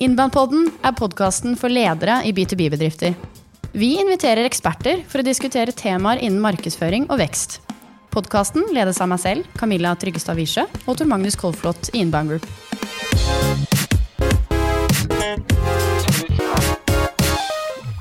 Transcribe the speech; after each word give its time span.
Innbandpodden 0.00 0.70
er 0.80 0.94
podkasten 0.96 1.58
for 1.60 1.68
ledere 1.68 2.22
i 2.24 2.30
B2B-bedrifter. 2.32 3.12
Vi 3.76 3.90
inviterer 4.00 4.46
eksperter 4.48 5.02
for 5.04 5.20
å 5.20 5.26
diskutere 5.26 5.74
temaer 5.76 6.22
innen 6.24 6.40
markedsføring 6.40 7.04
og 7.10 7.20
vekst. 7.20 7.58
Podkasten 8.08 8.64
ledes 8.72 8.96
av 9.04 9.10
meg 9.12 9.20
selv, 9.20 9.50
Camilla 9.60 9.92
Tryggestad 10.00 10.40
Wiesche, 10.40 10.64
og 10.88 10.96
Tor 10.96 11.10
Magnus 11.10 11.36
Kolflot 11.36 11.92
i 11.92 12.00
Inbound 12.00 12.32
Group. 12.32 12.48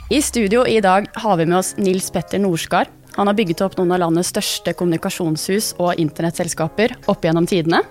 I 0.08 0.24
studio 0.24 0.64
i 0.64 0.80
dag 0.80 1.12
har 1.20 1.36
vi 1.36 1.52
med 1.52 1.60
oss 1.60 1.76
Nils 1.76 2.08
Petter 2.16 2.40
Norskar. 2.40 2.88
Han 3.20 3.28
har 3.28 3.36
bygget 3.36 3.68
opp 3.68 3.76
noen 3.76 3.92
av 3.92 4.06
landets 4.06 4.32
største 4.32 4.72
kommunikasjonshus 4.72 5.74
og 5.84 6.00
internettselskaper 6.00 6.96
opp 7.12 7.28
gjennom 7.28 7.44
tidene. 7.44 7.84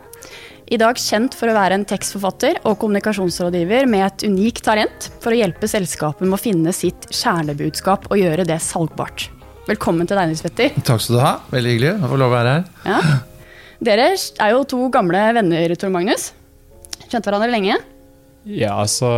I 0.69 0.77
dag 0.77 0.98
kjent 1.00 1.32
for 1.32 1.48
å 1.48 1.55
være 1.57 1.79
en 1.79 1.84
tekstforfatter 1.89 2.59
og 2.69 2.75
kommunikasjonsrådgiver 2.82 3.87
med 3.89 4.03
et 4.05 4.25
unikt 4.29 4.61
talent 4.66 5.07
for 5.23 5.33
å 5.33 5.39
hjelpe 5.39 5.64
selskapet 5.71 6.27
med 6.27 6.37
å 6.37 6.41
finne 6.41 6.74
sitt 6.77 7.06
kjernebudskap 7.09 8.05
og 8.10 8.20
gjøre 8.20 8.45
det 8.45 8.59
salgbart. 8.60 9.30
Velkommen 9.65 10.05
til 10.09 10.20
deg, 10.20 10.29
Nils 10.29 10.45
Petter. 10.45 10.74
Takk 10.84 11.01
skal 11.01 11.16
du 11.16 11.23
ha. 11.23 11.30
Veldig 11.55 11.73
hyggelig 11.73 11.95
å 11.95 12.10
få 12.10 12.19
lov 12.20 12.29
å 12.29 12.37
være 12.37 12.52
her. 12.52 12.69
Ja. 12.84 13.16
Dere 13.88 14.10
er 14.12 14.52
jo 14.52 14.60
to 14.69 14.83
gamle 14.93 15.24
venner, 15.38 15.74
Tor 15.80 15.95
Magnus. 15.95 16.29
Kjent 17.07 17.24
hverandre 17.24 17.48
lenge. 17.55 17.80
Ja, 18.45 18.77
altså 18.82 19.09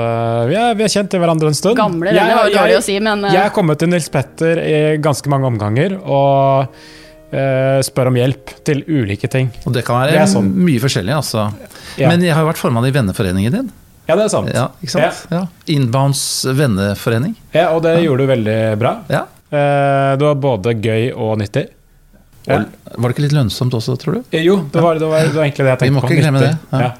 vi 0.50 0.54
er, 0.54 0.78
vi 0.78 0.86
er 0.86 0.94
kjent 0.94 1.10
til 1.10 1.22
hverandre 1.22 1.50
en 1.50 1.58
stund. 1.58 1.74
Gamle 1.80 2.14
venner 2.14 2.44
var 2.44 2.46
jo 2.46 2.60
dårlig 2.60 2.78
å 2.78 2.86
si, 2.92 3.00
men 3.02 3.26
uh, 3.26 3.34
Jeg 3.34 3.42
er 3.48 3.54
kommet 3.58 3.82
til 3.82 3.90
Nils 3.90 4.06
Petter 4.12 4.62
i 4.62 4.80
ganske 5.02 5.34
mange 5.34 5.50
omganger 5.50 5.98
og 5.98 6.78
spør 7.86 8.08
om 8.10 8.16
hjelp 8.18 8.50
til 8.66 8.80
ulike 8.88 9.28
ting. 9.30 9.50
Og 9.66 9.72
det 9.76 9.84
kan 9.86 10.00
være 10.02 10.16
Det 10.18 10.28
sånn. 10.32 10.48
mye 10.66 10.80
forskjellig, 10.82 11.14
altså. 11.14 11.44
Ja. 12.00 12.08
Men 12.10 12.24
jeg 12.26 12.34
har 12.34 12.42
jo 12.42 12.48
vært 12.50 12.58
formann 12.60 12.86
i 12.88 12.90
venneforeningen 12.94 13.52
din. 13.54 13.68
Ja, 14.08 14.16
det 14.18 14.24
er 14.24 14.32
sant. 14.32 14.50
Ja, 14.50 14.64
sant? 14.90 15.20
Ja. 15.30 15.44
Inbounds 15.70 16.22
venneforening. 16.58 17.36
Ja, 17.54 17.68
og 17.76 17.84
det 17.86 17.92
gjorde 18.02 18.24
du 18.26 18.32
veldig 18.32 18.56
bra. 18.80 18.96
Ja. 19.12 19.20
Uh, 19.52 20.16
det 20.18 20.26
var 20.26 20.34
både 20.42 20.74
gøy 20.82 21.12
og 21.14 21.36
nyttig. 21.38 21.68
Og 22.50 22.64
var 22.98 23.10
det 23.10 23.14
ikke 23.14 23.26
litt 23.28 23.36
lønnsomt 23.36 23.74
også, 23.76 23.94
tror 24.00 24.14
du? 24.18 24.20
Eh, 24.32 24.42
Jo, 24.42 24.56
det 24.72 24.82
var, 24.82 24.98
det, 24.98 25.06
var, 25.06 25.22
det 25.28 25.36
var 25.36 25.44
egentlig 25.44 25.66
det 25.66 25.70
jeg 25.74 25.80
tenkte 25.84 25.86
på. 25.86 25.86
Vi 25.86 25.94
må 25.94 26.02
på. 26.02 26.10
ikke 26.10 26.22
glemme 26.24 26.40
Nyttig. 26.40 26.58
det. 26.72 26.92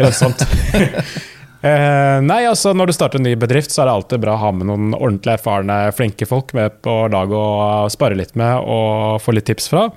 Lønnsomt. 0.00 0.46
Eh, 1.60 2.18
nei, 2.24 2.38
altså 2.48 2.70
Når 2.72 2.88
du 2.88 2.92
starter 2.96 3.20
en 3.20 3.26
ny 3.28 3.34
bedrift, 3.36 3.68
så 3.74 3.82
er 3.82 3.90
det 3.90 3.96
alltid 3.98 4.22
bra 4.22 4.32
å 4.38 4.40
ha 4.46 4.52
med 4.56 4.70
noen 4.70 4.94
ordentlig 4.96 5.34
erfarne, 5.36 5.76
flinke 5.92 6.24
folk 6.28 6.54
med 6.56 6.78
på 6.84 6.94
laget 7.12 7.36
å 7.36 7.84
spare 7.92 8.16
litt 8.16 8.32
med 8.40 8.64
og 8.64 9.20
få 9.20 9.34
litt 9.36 9.44
tips 9.50 9.68
fra. 9.72 9.90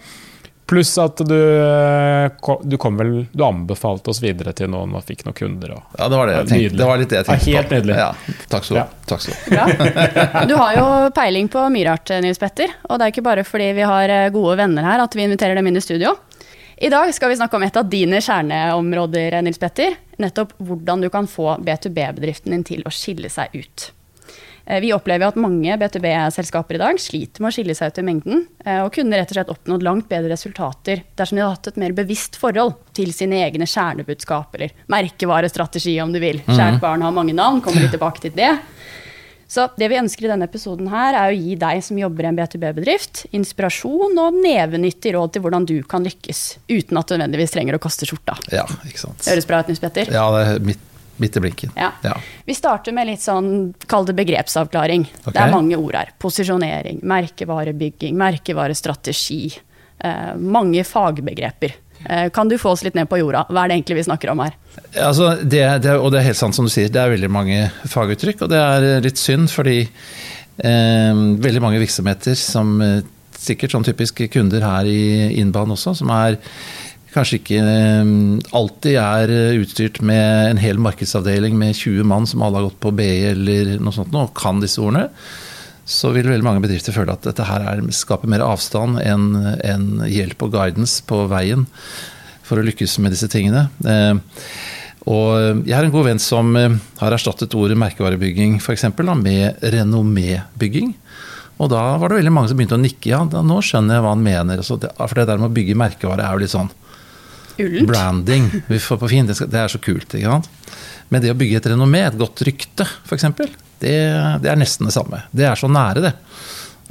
Pluss 0.68 0.94
at 0.98 1.20
du, 1.28 1.36
eh, 1.36 2.30
du 2.64 2.78
kom 2.80 2.96
vel 2.98 3.26
Du 3.36 3.44
anbefalte 3.44 4.10
oss 4.14 4.22
videre 4.24 4.54
til 4.56 4.70
noen 4.72 4.94
og 4.96 5.04
fikk 5.04 5.26
noen 5.28 5.36
kunder. 5.36 5.74
Og, 5.76 5.82
Ja, 6.00 6.08
det 6.10 6.18
var 6.20 6.28
det 6.32 6.36
jeg 6.38 6.48
tenkte. 6.52 6.78
Det 6.80 6.88
var 6.88 7.02
litt 7.02 7.10
det 7.12 7.20
jeg 7.20 7.28
Ja, 7.28 7.58
helt 7.60 7.70
på. 7.70 7.76
nydelig. 7.80 7.98
Ja, 8.00 8.12
takk 8.50 8.64
skal 8.68 8.76
du 8.76 8.80
ha. 8.82 8.86
Ja. 8.88 9.08
Takk 9.12 9.22
skal 9.22 9.34
du 9.34 9.58
ha. 9.58 9.66
Bra. 10.34 10.46
Du 10.48 10.56
har 10.60 10.76
jo 10.80 10.86
peiling 11.16 11.50
på 11.52 11.66
mye 11.72 11.88
rart, 11.92 12.14
Nils 12.24 12.40
Petter. 12.40 12.72
Og 12.90 12.98
det 13.00 13.06
er 13.08 13.12
ikke 13.16 13.24
bare 13.28 13.44
fordi 13.48 13.72
vi 13.76 13.88
har 13.88 14.10
eh, 14.10 14.30
gode 14.36 14.56
venner 14.58 14.84
her 14.88 15.04
at 15.04 15.16
vi 15.20 15.24
inviterer 15.28 15.56
dem 15.60 15.68
inn 15.68 15.78
i 15.80 15.84
studio. 15.84 16.16
I 16.84 16.90
dag 16.90 17.12
skal 17.16 17.30
vi 17.32 17.36
snakke 17.40 17.56
om 17.60 17.64
et 17.64 17.78
av 17.80 17.88
dine 17.92 18.20
kjerneområder, 18.24 19.36
Nils 19.44 19.60
Petter. 19.62 19.96
Nettopp 20.22 20.54
hvordan 20.62 21.02
du 21.02 21.10
kan 21.14 21.28
få 21.28 21.58
B2B-bedriften 21.64 22.52
din 22.54 22.64
til 22.68 22.84
å 22.86 22.94
skille 22.94 23.30
seg 23.34 23.54
ut. 23.56 23.92
Eh, 24.66 24.80
Vi 24.80 24.94
opplever 24.96 25.28
at 25.28 25.36
mange 25.40 25.76
B2B-selskaper 25.78 26.78
i 26.78 26.82
dag 26.82 27.00
sliter 27.02 27.44
med 27.44 27.52
å 27.52 27.56
skille 27.56 27.76
seg 27.76 27.92
ut 27.92 28.00
i 28.00 28.06
mengden, 28.08 28.46
eh, 28.66 28.80
og 28.84 28.94
kunne 28.96 29.18
rett 29.20 29.32
og 29.34 29.36
slett 29.36 29.52
oppnådd 29.52 29.84
langt 29.84 30.08
bedre 30.10 30.32
resultater 30.32 31.04
dersom 31.18 31.36
de 31.38 31.44
hadde 31.44 31.56
hatt 31.58 31.68
et 31.68 31.82
mer 31.84 31.92
bevisst 31.98 32.38
forhold 32.40 32.78
til 32.94 33.12
sine 33.12 33.42
egne 33.44 33.68
kjernebudskap, 33.68 34.56
eller 34.56 34.72
merkevarestrategi 34.88 35.98
om 36.02 36.14
du 36.14 36.20
vil. 36.24 36.40
Kjært 36.48 36.80
barn 36.80 37.02
har 37.02 37.12
mange 37.12 37.34
navn, 37.36 37.62
kommer 37.62 37.82
litt 37.84 37.92
tilbake 37.92 38.22
til 38.22 38.32
det. 38.38 38.54
Så 39.54 39.68
det 39.78 39.86
vi 39.92 40.00
ønsker 40.00 40.26
i 40.26 40.30
denne 40.32 40.48
episoden 40.50 40.88
her, 40.90 41.14
er 41.14 41.30
å 41.30 41.38
gi 41.38 41.54
deg 41.62 41.82
som 41.86 41.98
jobber 42.00 42.26
i 42.26 42.30
en 42.32 42.38
B2B-bedrift, 42.40 43.28
inspirasjon 43.38 44.18
og 44.18 44.40
nevenyttig 44.42 45.12
råd 45.14 45.36
til 45.36 45.44
hvordan 45.44 45.68
du 45.70 45.76
kan 45.86 46.02
lykkes, 46.08 46.42
uten 46.72 46.98
at 46.98 47.12
du 47.12 47.20
nødvendigvis 47.20 47.54
trenger 47.54 47.78
å 47.78 47.82
kaste 47.84 48.08
skjorta. 48.10 48.40
Ja, 48.50 48.66
ikke 48.90 49.04
sant. 49.04 49.22
Høres 49.30 49.46
bra 49.50 49.62
ut, 49.62 49.70
Nils 49.70 49.84
Petter? 49.84 50.10
Ja, 50.10 50.26
det 50.34 50.42
er 50.48 50.66
midt, 50.72 50.82
midt 51.22 51.38
i 51.38 51.44
blinken. 51.46 51.76
Ja. 51.78 51.92
Ja. 52.02 52.16
Vi 52.50 52.58
starter 52.58 52.98
med 52.98 53.12
litt 53.12 53.22
sånn, 53.22 53.52
kall 53.86 54.10
det 54.10 54.18
begrepsavklaring. 54.18 55.06
Okay. 55.20 55.36
Det 55.36 55.46
er 55.46 55.54
mange 55.54 55.78
ord 55.78 56.00
her. 56.02 56.16
Posisjonering, 56.24 57.04
merkevarebygging, 57.14 58.18
merkevarestrategi. 58.18 59.44
Eh, 60.02 60.34
mange 60.36 60.82
fagbegreper. 60.88 61.78
Eh, 62.10 62.30
kan 62.30 62.50
du 62.50 62.58
få 62.60 62.74
oss 62.74 62.84
litt 62.84 62.98
ned 62.98 63.08
på 63.10 63.20
jorda? 63.22 63.46
Hva 63.50 63.64
er 63.64 63.72
det 63.72 63.80
egentlig 63.80 64.02
vi 64.02 64.06
snakker 64.10 64.34
om 64.34 64.44
her? 64.44 64.56
Altså, 65.00 65.34
det, 65.40 65.64
det, 65.86 65.96
og 65.96 66.12
det 66.14 66.22
er 66.22 66.30
helt 66.30 66.40
sant 66.40 66.58
som 66.58 66.68
du 66.68 66.74
sier, 66.74 66.92
det 66.92 67.02
er 67.02 67.14
veldig 67.14 67.32
mange 67.32 67.60
faguttrykk, 67.90 68.46
og 68.46 68.54
det 68.54 68.62
er 68.62 69.04
litt 69.06 69.22
synd, 69.22 69.50
fordi 69.54 69.80
eh, 69.86 71.24
veldig 71.48 71.64
mange 71.64 71.82
virksomheter 71.84 72.38
som 72.40 72.76
eh, 72.84 73.04
sikkert 73.40 73.76
sånn 73.76 73.88
typisk 73.88 74.24
kunder 74.34 74.66
her 74.66 74.90
i 74.90 75.04
Innbanen 75.40 75.78
også, 75.78 75.96
som 76.00 76.12
er 76.16 76.40
kanskje 77.14 77.40
ikke 77.40 77.62
eh, 77.62 78.14
alltid 78.58 79.00
er 79.00 79.34
utstyrt 79.62 80.04
med 80.04 80.52
en 80.52 80.62
hel 80.62 80.82
markedsavdeling 80.84 81.56
med 81.60 81.78
20 81.78 82.10
mann 82.10 82.28
som 82.30 82.44
alle 82.44 82.60
har 82.60 82.70
gått 82.72 82.84
på 82.84 82.94
BI 83.00 83.16
eller 83.32 83.76
noe 83.80 83.96
sånt 83.96 84.16
og 84.18 84.36
kan 84.38 84.60
disse 84.64 84.82
ordene, 84.84 85.08
så 85.86 86.14
vil 86.16 86.30
veldig 86.30 86.46
mange 86.46 86.64
bedrifter 86.64 86.96
føle 86.96 87.16
at 87.16 87.26
dette 87.28 87.46
her 87.48 87.66
er, 87.68 87.82
skaper 87.96 88.30
mer 88.32 88.44
avstand 88.46 89.02
enn 89.04 89.34
en 89.60 89.88
hjelp 90.08 90.46
og 90.46 90.54
guidance 90.56 91.04
på 91.08 91.26
veien 91.32 91.66
for 92.44 92.60
å 92.60 92.66
lykkes 92.66 92.98
med 93.04 93.16
disse 93.16 93.28
tingene. 93.32 93.68
Eh, 93.84 94.16
og 95.12 95.66
jeg 95.68 95.76
har 95.76 95.84
en 95.84 95.92
god 95.92 96.08
venn 96.08 96.22
som 96.24 96.54
eh, 96.60 96.78
har 97.02 97.16
erstattet 97.16 97.56
ordet 97.60 97.80
merkevarebygging 97.80 98.60
for 98.64 98.76
eksempel, 98.76 99.10
da, 99.12 99.18
med 99.20 99.64
renommébygging. 99.74 100.94
Og 101.62 101.70
da 101.72 101.84
var 102.00 102.10
det 102.10 102.22
veldig 102.22 102.34
mange 102.34 102.52
som 102.52 102.60
begynte 102.60 102.78
å 102.80 102.82
nikke. 102.82 103.10
Ja, 103.12 103.22
da, 103.30 103.44
nå 103.46 103.60
skjønner 103.64 104.00
jeg 104.00 104.06
hva 104.06 104.16
han 104.16 104.24
mener. 104.24 104.64
Altså, 104.64 104.80
det, 104.82 104.94
for 104.98 105.20
det 105.20 105.28
der 105.30 105.42
med 105.42 105.52
å 105.52 105.56
bygge 105.56 105.78
merkevare 105.80 106.26
er 106.26 106.36
jo 106.38 106.44
litt 106.44 106.54
sånn 106.56 106.72
Ullent? 107.60 107.88
branding. 107.92 108.50
Vi 108.72 108.80
får 108.82 109.00
på 109.04 109.12
fin, 109.12 109.28
det, 109.30 109.38
skal, 109.38 109.52
det 109.52 109.62
er 109.62 109.72
så 109.72 109.82
kult. 109.84 110.16
ikke 110.16 110.32
sant? 110.32 110.50
Men 111.12 111.24
det 111.24 111.34
å 111.34 111.38
bygge 111.38 111.60
et 111.60 111.70
renommé, 111.74 112.02
et 112.08 112.18
godt 112.18 112.42
rykte 112.48 112.88
f.eks., 112.88 113.28
det, 113.84 113.96
det 114.44 114.52
er 114.52 114.60
nesten 114.60 114.90
det 114.90 114.96
samme. 114.96 115.24
Det 115.36 115.48
er 115.50 115.60
så 115.60 115.70
nære, 115.72 116.06
det. 116.08 116.14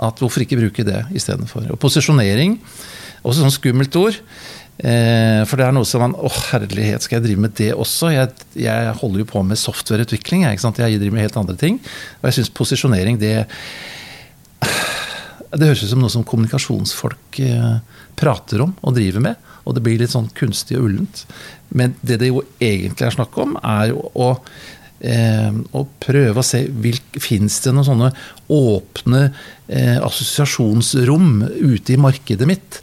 At 0.02 0.20
hvorfor 0.22 0.44
ikke 0.44 0.60
bruke 0.60 0.86
det 0.86 1.04
istedenfor. 1.16 1.70
Og 1.72 1.80
posisjonering, 1.80 2.58
også 3.22 3.44
sånn 3.44 3.54
skummelt 3.54 3.96
ord. 4.00 4.18
Eh, 4.82 5.42
for 5.46 5.60
det 5.60 5.66
er 5.66 5.74
noe 5.76 5.86
som 5.86 6.00
man 6.02 6.14
Å, 6.16 6.30
herlighet, 6.48 7.04
skal 7.04 7.18
jeg 7.18 7.26
drive 7.26 7.42
med 7.44 7.52
det 7.58 7.70
også? 7.76 8.08
Jeg, 8.14 8.32
jeg 8.64 8.94
holder 9.02 9.22
jo 9.22 9.28
på 9.30 9.42
med 9.46 9.60
softwareutvikling. 9.60 10.46
Jeg, 10.48 10.62
jeg 10.62 11.02
driver 11.02 11.16
med 11.18 11.26
helt 11.28 11.40
andre 11.40 11.58
ting. 11.60 11.78
Og 12.20 12.30
jeg 12.30 12.40
syns 12.40 12.54
posisjonering, 12.56 13.20
det 13.20 13.34
det 15.52 15.68
høres 15.68 15.82
ut 15.84 15.90
som 15.90 16.00
noe 16.00 16.12
som 16.12 16.24
kommunikasjonsfolk 16.24 17.38
eh, 17.44 17.80
prater 18.16 18.62
om 18.64 18.72
og 18.80 18.94
driver 18.96 19.24
med. 19.24 19.50
Og 19.68 19.76
det 19.76 19.82
blir 19.84 19.98
litt 20.00 20.14
sånn 20.14 20.30
kunstig 20.36 20.78
og 20.78 20.88
ullent. 20.88 21.24
Men 21.76 21.96
det 22.00 22.18
det 22.22 22.30
jo 22.30 22.40
egentlig 22.56 23.06
er 23.06 23.16
snakk 23.18 23.36
om, 23.42 23.58
er 23.60 23.90
jo 23.92 24.06
å, 24.16 24.30
eh, 25.02 25.50
å 25.50 25.84
prøve 26.02 26.42
å 26.42 26.46
se 26.46 26.62
Fins 27.22 27.58
det 27.64 27.74
noen 27.74 27.88
sånne 27.88 28.12
åpne 28.52 29.24
eh, 29.68 29.98
assosiasjonsrom 29.98 31.42
ute 31.58 31.94
i 31.94 32.00
markedet 32.00 32.48
mitt? 32.48 32.80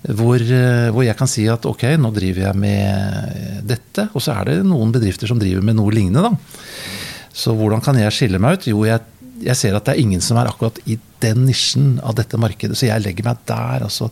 Hvor, 0.00 0.40
eh, 0.40 0.88
hvor 0.94 1.04
jeg 1.04 1.16
kan 1.18 1.28
si 1.28 1.44
at 1.52 1.66
ok, 1.68 1.84
nå 2.00 2.12
driver 2.16 2.48
jeg 2.48 2.60
med 2.60 3.64
dette. 3.68 4.08
Og 4.14 4.24
så 4.24 4.38
er 4.38 4.48
det 4.48 4.58
noen 4.68 4.94
bedrifter 4.94 5.28
som 5.28 5.40
driver 5.40 5.64
med 5.64 5.76
noe 5.76 5.92
lignende. 5.94 6.30
da. 6.30 6.90
Så 7.30 7.54
hvordan 7.56 7.82
kan 7.84 7.98
jeg 8.00 8.14
skille 8.14 8.40
meg 8.42 8.58
ut? 8.58 8.70
Jo, 8.72 8.84
jeg, 8.88 9.04
jeg 9.44 9.56
ser 9.58 9.76
at 9.76 9.88
det 9.88 9.96
er 9.96 10.02
ingen 10.02 10.22
som 10.24 10.38
er 10.40 10.50
akkurat 10.50 10.78
i 10.90 10.98
den 11.22 11.44
nisjen 11.48 11.98
av 12.06 12.16
dette 12.18 12.38
markedet, 12.40 12.78
så 12.78 12.88
jeg 12.88 13.04
legger 13.04 13.26
meg 13.26 13.42
der. 13.48 13.86
og 13.86 13.92
så 13.94 14.10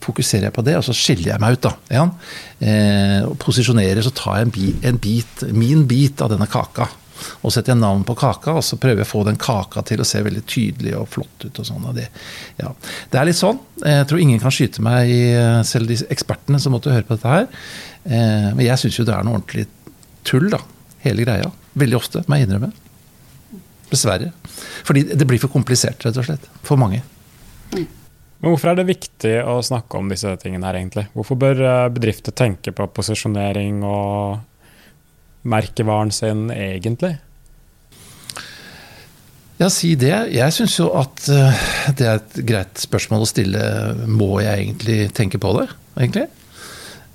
fokuserer 0.00 0.48
jeg 0.48 0.56
på 0.56 0.64
det, 0.64 0.78
og 0.78 0.86
så 0.86 0.94
skiller 0.96 1.34
jeg 1.34 1.42
meg 1.42 1.58
ut. 1.58 1.66
da, 1.66 1.74
ja. 1.92 2.06
eh, 2.64 3.20
og 3.28 3.36
Posisjonerer, 3.42 4.00
så 4.04 4.12
tar 4.16 4.40
jeg 4.40 4.48
en 4.48 4.54
bit, 4.54 4.88
en 4.88 5.00
bit, 5.02 5.44
min 5.52 5.86
bit 5.88 6.22
av 6.24 6.32
denne 6.32 6.48
kaka. 6.50 6.88
Og 7.44 7.52
setter 7.52 7.74
jeg 7.74 7.82
navn 7.82 8.02
på 8.08 8.16
kaka, 8.16 8.54
og 8.56 8.64
så 8.64 8.78
prøver 8.80 9.02
jeg 9.02 9.08
å 9.08 9.10
få 9.10 9.24
den 9.28 9.36
kaka 9.40 9.84
til 9.84 10.00
å 10.00 10.08
se 10.08 10.22
veldig 10.24 10.42
tydelig 10.48 10.94
og 10.96 11.08
flott 11.12 11.44
ut. 11.44 11.52
og 11.52 11.68
sånn. 11.68 11.84
Det, 11.96 12.08
ja. 12.62 12.72
det 13.12 13.20
er 13.20 13.28
litt 13.28 13.40
sånn. 13.40 13.60
Jeg 13.84 14.08
tror 14.08 14.24
ingen 14.24 14.40
kan 14.40 14.54
skyte 14.56 14.84
meg 14.84 15.12
i 15.12 15.22
selv 15.68 15.90
de 15.90 16.00
ekspertene 16.08 16.60
som 16.62 16.72
måtte 16.76 16.94
høre 16.94 17.04
på 17.08 17.18
dette 17.18 17.34
her. 17.34 17.48
Eh, 18.08 18.50
men 18.54 18.64
jeg 18.64 18.80
syns 18.80 19.02
jo 19.02 19.08
det 19.08 19.16
er 19.18 19.26
noe 19.26 19.36
ordentlig 19.36 19.68
tull, 20.24 20.48
da. 20.52 20.62
Hele 21.04 21.28
greia. 21.28 21.52
Veldig 21.80 22.00
ofte, 22.00 22.24
må 22.24 22.40
jeg 22.40 22.48
innrømme. 22.48 22.72
Dessverre. 23.90 24.30
Fordi 24.86 25.04
det 25.12 25.26
blir 25.26 25.40
for 25.42 25.52
komplisert, 25.52 26.04
rett 26.06 26.18
og 26.20 26.26
slett. 26.28 26.46
For 26.66 26.80
mange. 26.80 27.02
Men 28.40 28.54
hvorfor 28.54 28.70
er 28.70 28.78
det 28.78 28.88
viktig 28.88 29.34
å 29.44 29.58
snakke 29.64 29.98
om 29.98 30.08
disse 30.08 30.30
tingene 30.40 30.68
her, 30.68 30.78
egentlig? 30.80 31.08
Hvorfor 31.12 31.36
bør 31.40 31.58
eh, 31.60 31.88
bedrifter 31.92 32.32
tenke 32.32 32.72
på 32.72 32.86
posisjonering 32.96 33.82
og 33.84 34.40
merkevaren 35.50 36.12
sin 36.14 36.48
egentlig? 36.54 37.18
Ja, 39.60 39.68
si 39.68 39.92
det. 40.00 40.14
Jeg 40.32 40.56
syns 40.56 40.78
jo 40.78 40.88
at 40.96 41.26
eh, 41.28 41.64
det 41.98 42.06
er 42.08 42.22
et 42.22 42.40
greit 42.48 42.80
spørsmål 42.80 43.26
å 43.26 43.28
stille. 43.28 43.64
Må 44.08 44.38
jeg 44.40 44.64
egentlig 44.64 45.00
tenke 45.16 45.40
på 45.42 45.52
det, 45.58 45.66
egentlig? 45.98 46.30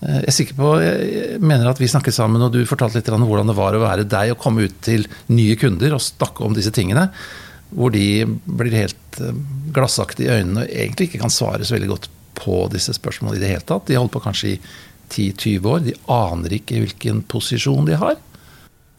Eh, 0.06 0.22
jeg 0.22 0.30
er 0.30 0.38
sikker 0.38 0.58
på, 0.60 0.72
jeg 0.84 1.40
mener 1.44 1.70
at 1.70 1.82
vi 1.82 1.90
snakket 1.90 2.16
sammen, 2.18 2.44
og 2.46 2.54
du 2.54 2.62
fortalte 2.70 3.00
litt 3.00 3.12
om 3.14 3.26
hvordan 3.26 3.50
det 3.52 3.58
var 3.58 3.78
å 3.78 3.84
være 3.84 4.08
deg 4.10 4.36
og 4.36 4.42
komme 4.42 4.68
ut 4.68 4.78
til 4.86 5.08
nye 5.34 5.58
kunder 5.60 5.98
og 5.98 6.04
snakke 6.04 6.46
om 6.46 6.56
disse 6.58 6.74
tingene. 6.76 7.08
Hvor 7.76 7.94
de 7.94 8.26
blir 8.46 8.78
helt 8.78 9.22
eh, 9.22 9.40
glassaktige 9.76 10.30
i 10.30 10.42
øynene 10.42 10.66
og 10.66 10.76
egentlig 10.76 11.10
ikke 11.10 11.24
kan 11.26 11.34
svare 11.34 11.66
så 11.66 11.78
veldig 11.78 11.94
godt 11.96 12.12
på 12.36 12.66
disse 12.74 12.94
spørsmålene 12.98 13.40
i 13.40 13.46
det 13.46 13.54
hele 13.54 13.66
tatt. 13.66 13.88
De 13.88 13.98
holdt 13.98 14.14
på 14.14 14.24
kanskje 14.26 14.56
i 14.56 14.60
10-20 15.10 15.70
år. 15.72 15.84
De 15.86 15.98
aner 16.12 16.58
ikke 16.58 16.82
hvilken 16.84 17.24
posisjon 17.32 17.88
de 17.88 17.98
har. 18.00 18.18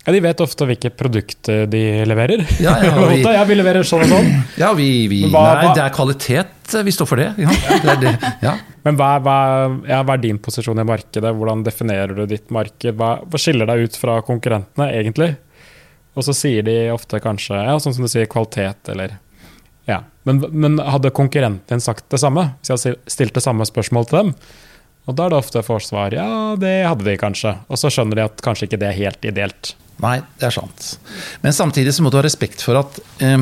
Ja, 0.07 0.13
De 0.15 0.21
vet 0.23 0.41
ofte 0.41 0.67
hvilke 0.69 0.93
produkter 0.95 1.65
de 1.67 1.83
leverer. 2.07 2.45
Ja, 2.63 2.77
ja, 2.85 2.93
vi, 3.11 3.23
ja 3.25 3.43
vi 3.49 3.57
leverer 3.59 3.87
sånn 3.87 4.05
og 4.07 4.13
sånn. 4.15 4.29
Ja, 4.63 4.71
vi, 4.79 4.89
vi 5.11 5.25
hva, 5.33 5.43
Nei, 5.59 5.73
det 5.75 5.83
er 5.83 5.95
kvalitet. 5.95 6.77
Vi 6.87 6.95
står 6.95 7.09
for 7.11 7.23
det. 7.23 7.33
Ja, 7.43 7.57
det, 7.83 7.97
det. 8.05 8.13
Ja. 8.43 8.55
Men 8.87 8.99
hva, 9.01 9.11
hva, 9.23 9.39
ja, 9.87 10.01
hva, 10.07 10.15
er 10.15 10.23
din 10.23 10.39
posisjon 10.43 10.79
i 10.79 10.87
markedet? 10.87 11.35
Hvordan 11.35 11.67
definerer 11.67 12.15
du 12.15 12.23
ditt 12.31 12.55
marked? 12.55 12.95
Hva, 12.99 13.17
hva 13.27 13.41
skiller 13.43 13.67
deg 13.71 13.87
ut 13.87 13.99
fra 13.99 14.21
konkurrentene, 14.27 14.89
egentlig? 14.95 15.33
Og 16.17 16.25
så 16.25 16.35
sier 16.35 16.65
de 16.67 16.77
ofte 16.95 17.19
kanskje, 17.23 17.59
ja, 17.67 17.75
sånn 17.83 17.99
som 17.99 18.07
du 18.07 18.11
sier, 18.11 18.31
kvalitet 18.31 18.95
eller 18.95 19.19
ja. 19.87 20.01
Men, 20.27 20.41
men 20.51 20.79
hadde 20.83 21.13
konkurrenten 21.15 21.77
din 21.77 21.83
sagt 21.83 22.09
det 22.11 22.19
samme? 22.23 22.49
Hvis 22.59 22.73
jeg 22.73 22.79
hadde 22.79 23.13
stilt 23.13 23.37
det 23.37 23.43
samme 23.45 23.67
spørsmål 23.69 24.09
til 24.11 24.19
dem? 24.19 24.33
Og 25.07 25.15
da 25.15 25.27
er 25.27 25.33
det 25.33 25.39
ofte 25.39 25.63
forsvar 25.67 26.15
ja, 26.17 26.29
det 26.59 26.77
hadde 26.87 27.07
de 27.07 27.19
kanskje. 27.21 27.55
Og 27.71 27.79
så 27.79 27.91
skjønner 27.95 28.19
de 28.19 28.27
at 28.27 28.43
kanskje 28.45 28.67
ikke 28.69 28.81
det 28.83 28.89
er 28.91 28.99
helt 29.05 29.29
ideelt. 29.29 29.77
Nei, 30.03 30.19
det 30.37 30.51
er 30.51 30.53
sant. 30.59 30.89
Men 31.41 31.55
samtidig 31.57 31.95
så 31.97 32.05
må 32.05 32.11
du 32.13 32.19
ha 32.19 32.25
respekt 32.27 32.61
for 32.65 32.77
at 32.83 32.99
eh, 33.25 33.39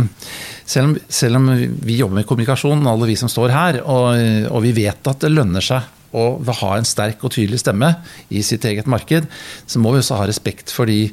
selv, 0.63 0.93
om, 0.93 0.95
selv, 1.09 1.41
om, 1.41 1.49
vi 1.83 1.99
jobber 1.99 2.21
med 2.21 2.29
kommunikasjon, 2.29 2.85
alle 2.87 3.09
vi 3.11 3.17
som 3.19 3.33
står 3.33 3.55
her, 3.55 3.81
og, 3.83 4.13
og, 4.53 4.61
vi 4.63 4.75
vet 4.77 5.11
at 5.11 5.25
det 5.25 5.33
lønner 5.33 5.65
seg 5.65 5.91
å 6.15 6.29
ha 6.61 6.77
en 6.77 6.87
sterk 6.87 7.25
og 7.27 7.33
tydelig 7.35 7.59
stemme 7.65 7.89
i 8.31 8.45
sitt 8.47 8.63
eget 8.71 8.87
marked, 8.87 9.27
så 9.67 9.81
må 9.83 9.91
vi 9.91 9.99
også 9.99 10.21
ha 10.21 10.29
respekt 10.31 10.71
for 10.71 10.87
de 10.87 11.09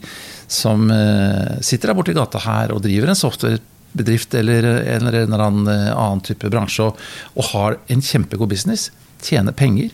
som 0.52 0.92
eh, 0.94 1.58
sitter 1.66 1.90
der 1.90 1.98
borte 1.98 2.14
i 2.14 2.18
gata 2.20 2.44
her 2.44 2.76
og 2.76 2.84
driver 2.86 3.10
en 3.10 3.18
softwarebedrift 3.18 4.36
eller 4.38 4.68
en 4.68 5.08
eller 5.10 5.46
annen, 5.48 5.72
eh, 5.72 5.90
annen 5.90 6.22
type 6.28 6.52
bransje 6.54 6.92
og, 6.92 7.02
og 7.34 7.50
har 7.50 7.80
en 7.90 8.06
kjempegod 8.06 8.52
business, 8.52 8.92
tjener 9.26 9.58
penger 9.58 9.90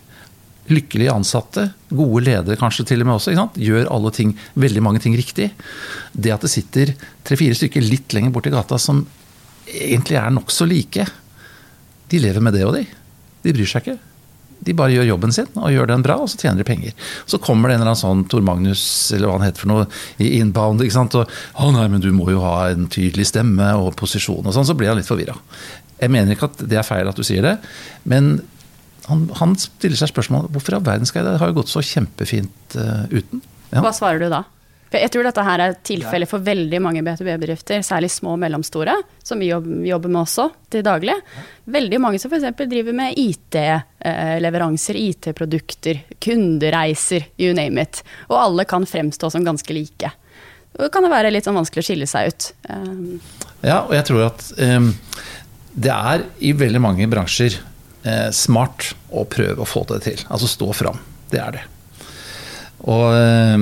lykkelige 0.72 1.14
ansatte, 1.14 1.70
gode 1.90 2.24
ledere 2.26 2.60
kanskje 2.60 2.86
til 2.90 3.04
og 3.04 3.08
med 3.08 3.18
også, 3.18 3.36
gjør 3.56 3.92
alle 3.94 4.12
ting, 4.16 4.34
veldig 4.60 4.84
mange 4.84 5.02
ting 5.04 5.16
riktig. 5.18 5.52
Det 6.14 6.34
at 6.34 6.44
det 6.44 6.52
sitter 6.52 6.94
tre-fire 7.28 7.56
stykker 7.58 7.86
litt 7.86 8.16
lenger 8.16 8.36
borti 8.36 8.52
gata 8.54 8.80
som 8.82 9.06
egentlig 9.68 10.20
er 10.20 10.34
nokså 10.34 10.68
like, 10.68 11.08
de 12.08 12.20
lever 12.24 12.44
med 12.44 12.56
det 12.56 12.68
og 12.68 12.76
de. 12.78 12.86
De 13.44 13.56
bryr 13.56 13.68
seg 13.68 13.84
ikke. 13.84 13.98
De 14.68 14.74
bare 14.76 14.96
gjør 14.96 15.10
jobben 15.12 15.34
sin 15.36 15.50
og 15.60 15.72
gjør 15.72 15.90
den 15.92 16.04
bra, 16.06 16.18
og 16.24 16.30
så 16.32 16.40
tjener 16.40 16.62
de 16.62 16.68
penger. 16.68 16.96
Så 17.30 17.40
kommer 17.44 17.70
det 17.70 17.78
en 17.78 17.84
eller 17.84 17.94
annen 17.94 18.02
sånn 18.02 18.24
Tor 18.32 18.44
Magnus 18.46 18.84
eller 19.16 19.30
hva 19.30 19.38
han 19.38 19.46
heter 19.46 19.64
for 19.64 19.72
noe, 19.72 19.88
i 20.24 20.32
inbound. 20.40 20.82
ikke 20.82 20.98
sant? 20.98 21.16
Og 21.16 21.28
'Å 21.28 21.72
nei, 21.76 21.88
men 21.88 22.02
du 22.02 22.12
må 22.12 22.30
jo 22.32 22.42
ha 22.42 22.70
en 22.72 22.88
tydelig 22.88 23.28
stemme 23.28 23.68
og 23.78 23.96
posisjon', 23.96 24.46
og 24.46 24.54
sånn. 24.54 24.66
Så 24.66 24.76
blir 24.76 24.90
han 24.90 24.98
litt 24.98 25.08
forvirra. 25.08 25.38
Jeg 26.02 26.12
mener 26.12 26.36
ikke 26.36 26.50
at 26.50 26.58
det 26.58 26.78
er 26.78 26.84
feil 26.84 27.08
at 27.08 27.16
du 27.16 27.24
sier 27.24 27.42
det, 27.42 27.58
men 28.06 28.42
han, 29.08 29.26
han, 29.40 29.56
stiller 29.60 30.00
seg 30.00 30.12
spørsmål 30.12 30.50
hvorfor 30.52 30.76
i 30.76 30.78
all 30.78 30.86
verden 30.86 31.08
skal 31.08 31.22
jeg 31.22 31.28
det? 31.28 31.38
Det 31.38 31.44
har 31.44 31.52
jo 31.52 31.60
gått 31.62 31.72
så 31.72 31.84
kjempefint 31.86 32.78
uh, 32.80 33.08
uten. 33.12 33.44
Ja. 33.72 33.82
Hva 33.84 33.94
svarer 33.96 34.24
du 34.24 34.30
da? 34.32 34.44
For 34.88 35.04
jeg 35.04 35.12
tror 35.12 35.28
dette 35.28 35.44
her 35.44 35.62
er 35.64 35.74
tilfellet 35.84 36.30
for 36.32 36.44
veldig 36.44 36.80
mange 36.84 37.02
B2B-bedrifter, 37.04 37.82
særlig 37.84 38.08
små 38.14 38.38
og 38.38 38.40
mellomstore, 38.40 38.94
som 39.26 39.42
vi 39.44 39.50
jobber 39.50 40.08
med 40.08 40.22
også 40.22 40.46
til 40.72 40.86
daglig. 40.86 41.18
Veldig 41.68 42.00
mange 42.00 42.22
som 42.24 42.32
f.eks. 42.32 42.56
driver 42.72 42.96
med 42.96 43.20
IT-leveranser, 43.20 44.96
eh, 44.96 45.10
IT-produkter, 45.12 46.00
kundereiser, 46.24 47.28
you 47.36 47.52
name 47.58 47.84
it. 47.84 48.00
Og 48.30 48.40
alle 48.40 48.68
kan 48.70 48.88
fremstå 48.88 49.32
som 49.34 49.44
ganske 49.48 49.76
like. 49.76 50.14
Og 50.78 50.88
kan 50.94 51.04
det 51.04 51.12
være 51.12 51.34
litt 51.36 51.48
sånn 51.48 51.58
vanskelig 51.60 51.84
å 51.84 51.90
skille 51.90 52.08
seg 52.08 52.32
ut. 52.32 52.52
Um. 52.72 53.18
Ja, 53.66 53.82
og 53.82 53.96
jeg 53.98 54.08
tror 54.08 54.30
at 54.30 54.46
um, 54.62 54.94
det 55.76 55.92
er 55.92 56.24
i 56.40 56.54
veldig 56.56 56.84
mange 56.84 57.10
bransjer 57.12 57.60
eh, 58.08 58.28
smart 58.36 58.94
å 59.12 59.28
prøve 59.30 59.64
å 59.64 59.70
få 59.70 59.86
det 59.92 60.04
til. 60.08 60.28
Altså 60.32 60.50
stå 60.52 60.72
fram. 60.76 61.02
Det 61.32 61.42
er 61.44 61.58
det. 61.58 61.66
Og, 62.86 63.08
eh, 63.18 63.58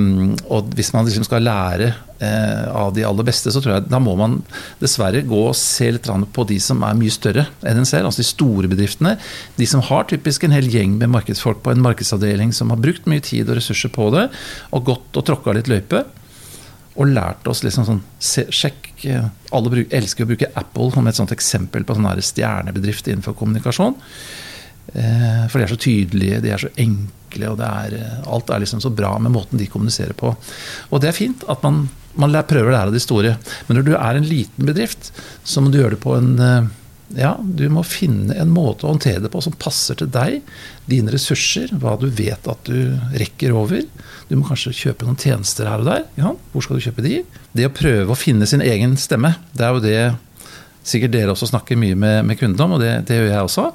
og, 0.52 0.72
hvis 0.76 0.92
man 0.92 1.06
liksom 1.06 1.24
skal 1.24 1.46
lære 1.46 1.88
eh, 2.20 2.66
av 2.68 2.92
de 2.96 3.04
aller 3.08 3.26
beste, 3.26 3.52
så 3.52 3.62
tror 3.62 3.76
jeg 3.76 3.86
da 3.88 4.00
må 4.02 4.12
man 4.18 4.38
dessverre 4.82 5.24
gå 5.26 5.40
og 5.48 5.56
se 5.56 5.88
litt 5.94 6.10
på 6.36 6.46
de 6.48 6.58
som 6.62 6.84
er 6.84 6.98
mye 6.98 7.14
større 7.14 7.46
enn 7.64 7.80
en 7.80 7.88
selv. 7.88 8.10
Altså 8.10 8.22
de 8.22 8.28
store 8.28 8.70
bedriftene. 8.72 9.16
De 9.56 9.68
som 9.68 9.84
har 9.88 10.08
typisk 10.10 10.44
en 10.44 10.56
hel 10.56 10.68
gjeng 10.72 10.98
med 11.00 11.14
markedsfolk 11.14 11.62
på 11.64 11.72
en 11.72 11.84
markedsavdeling 11.84 12.52
som 12.56 12.74
har 12.74 12.82
brukt 12.82 13.08
mye 13.10 13.24
tid 13.24 13.48
og 13.48 13.58
ressurser 13.60 13.92
på 13.94 14.10
det, 14.14 14.28
og 14.70 14.86
gått 14.92 15.16
og 15.16 15.26
tråkka 15.30 15.56
litt 15.56 15.72
løype. 15.72 16.04
Og 16.96 17.10
lært 17.12 17.48
oss 17.48 17.64
liksom 17.64 17.88
sånn 17.88 18.04
se, 18.22 18.46
Sjekk. 18.52 18.85
Eh, 19.04 19.28
alle 19.52 19.72
bruk, 19.72 19.92
elsker 19.92 20.24
å 20.24 20.30
bruke 20.30 20.50
Apple 20.56 20.90
som 20.94 21.06
et 21.06 21.18
sånt 21.18 21.34
eksempel 21.34 21.84
på 21.84 21.96
sånn 21.96 22.22
stjernebedrift 22.24 23.10
innenfor 23.10 23.36
kommunikasjon. 23.36 23.96
Eh, 24.94 25.44
for 25.50 25.58
de 25.58 25.66
er 25.66 25.72
så 25.72 25.80
tydelige, 25.80 26.40
de 26.44 26.52
er 26.54 26.62
så 26.62 26.72
enkle, 26.80 27.50
og 27.50 27.60
er, 27.60 27.94
eh, 27.98 28.16
alt 28.32 28.50
er 28.50 28.60
liksom 28.60 28.80
så 28.80 28.94
bra 28.94 29.18
med 29.18 29.32
måten 29.32 29.58
de 29.58 29.66
kommuniserer 29.66 30.14
på. 30.14 30.34
Og 30.90 31.00
det 31.00 31.08
er 31.10 31.18
fint 31.18 31.44
at 31.48 31.62
man, 31.62 31.88
man 32.16 32.32
prøver 32.32 32.70
å 32.70 32.76
lære 32.76 32.88
av 32.88 32.92
de 32.92 33.00
store. 33.00 33.36
Men 33.68 33.76
når 33.76 33.84
du 33.84 33.94
er 33.96 34.16
en 34.16 34.28
liten 34.28 34.64
bedrift, 34.64 35.12
så 35.44 35.60
må 35.60 35.70
du 35.70 35.78
gjøre 35.78 35.96
det 35.96 36.04
på 36.04 36.16
en 36.16 36.70
ja, 37.14 37.36
du 37.38 37.68
må 37.70 37.84
finne 37.86 38.34
en 38.34 38.50
måte 38.50 38.86
å 38.86 38.90
håndtere 38.90 39.22
det 39.22 39.30
på 39.30 39.40
som 39.44 39.54
passer 39.54 39.98
til 40.00 40.08
deg, 40.10 40.40
dine 40.90 41.12
ressurser, 41.14 41.70
hva 41.78 41.94
du 42.00 42.08
vet 42.10 42.48
at 42.50 42.66
du 42.66 42.96
rekker 43.14 43.54
over. 43.54 43.84
Du 44.26 44.34
må 44.34 44.46
kanskje 44.48 44.74
kjøpe 44.74 45.06
noen 45.06 45.20
tjenester 45.20 45.70
her 45.70 45.84
og 45.84 45.90
der. 45.90 46.06
Ja, 46.18 46.32
hvor 46.50 46.66
skal 46.66 46.80
du 46.80 46.86
kjøpe 46.88 47.04
de? 47.06 47.20
Det 47.54 47.68
å 47.68 47.74
prøve 47.74 48.10
å 48.10 48.18
finne 48.18 48.48
sin 48.50 48.64
egen 48.64 48.98
stemme, 48.98 49.36
det 49.54 49.68
er 49.68 49.76
jo 49.76 49.84
det 49.84 50.00
sikkert 50.86 51.14
dere 51.14 51.34
også 51.34 51.50
snakker 51.50 51.78
mye 51.78 51.98
med, 51.98 52.20
med 52.26 52.38
kundene 52.40 52.66
om, 52.66 52.76
og 52.76 52.82
det, 52.82 52.92
det 53.06 53.20
gjør 53.20 53.30
jeg 53.30 53.48
også. 53.48 53.68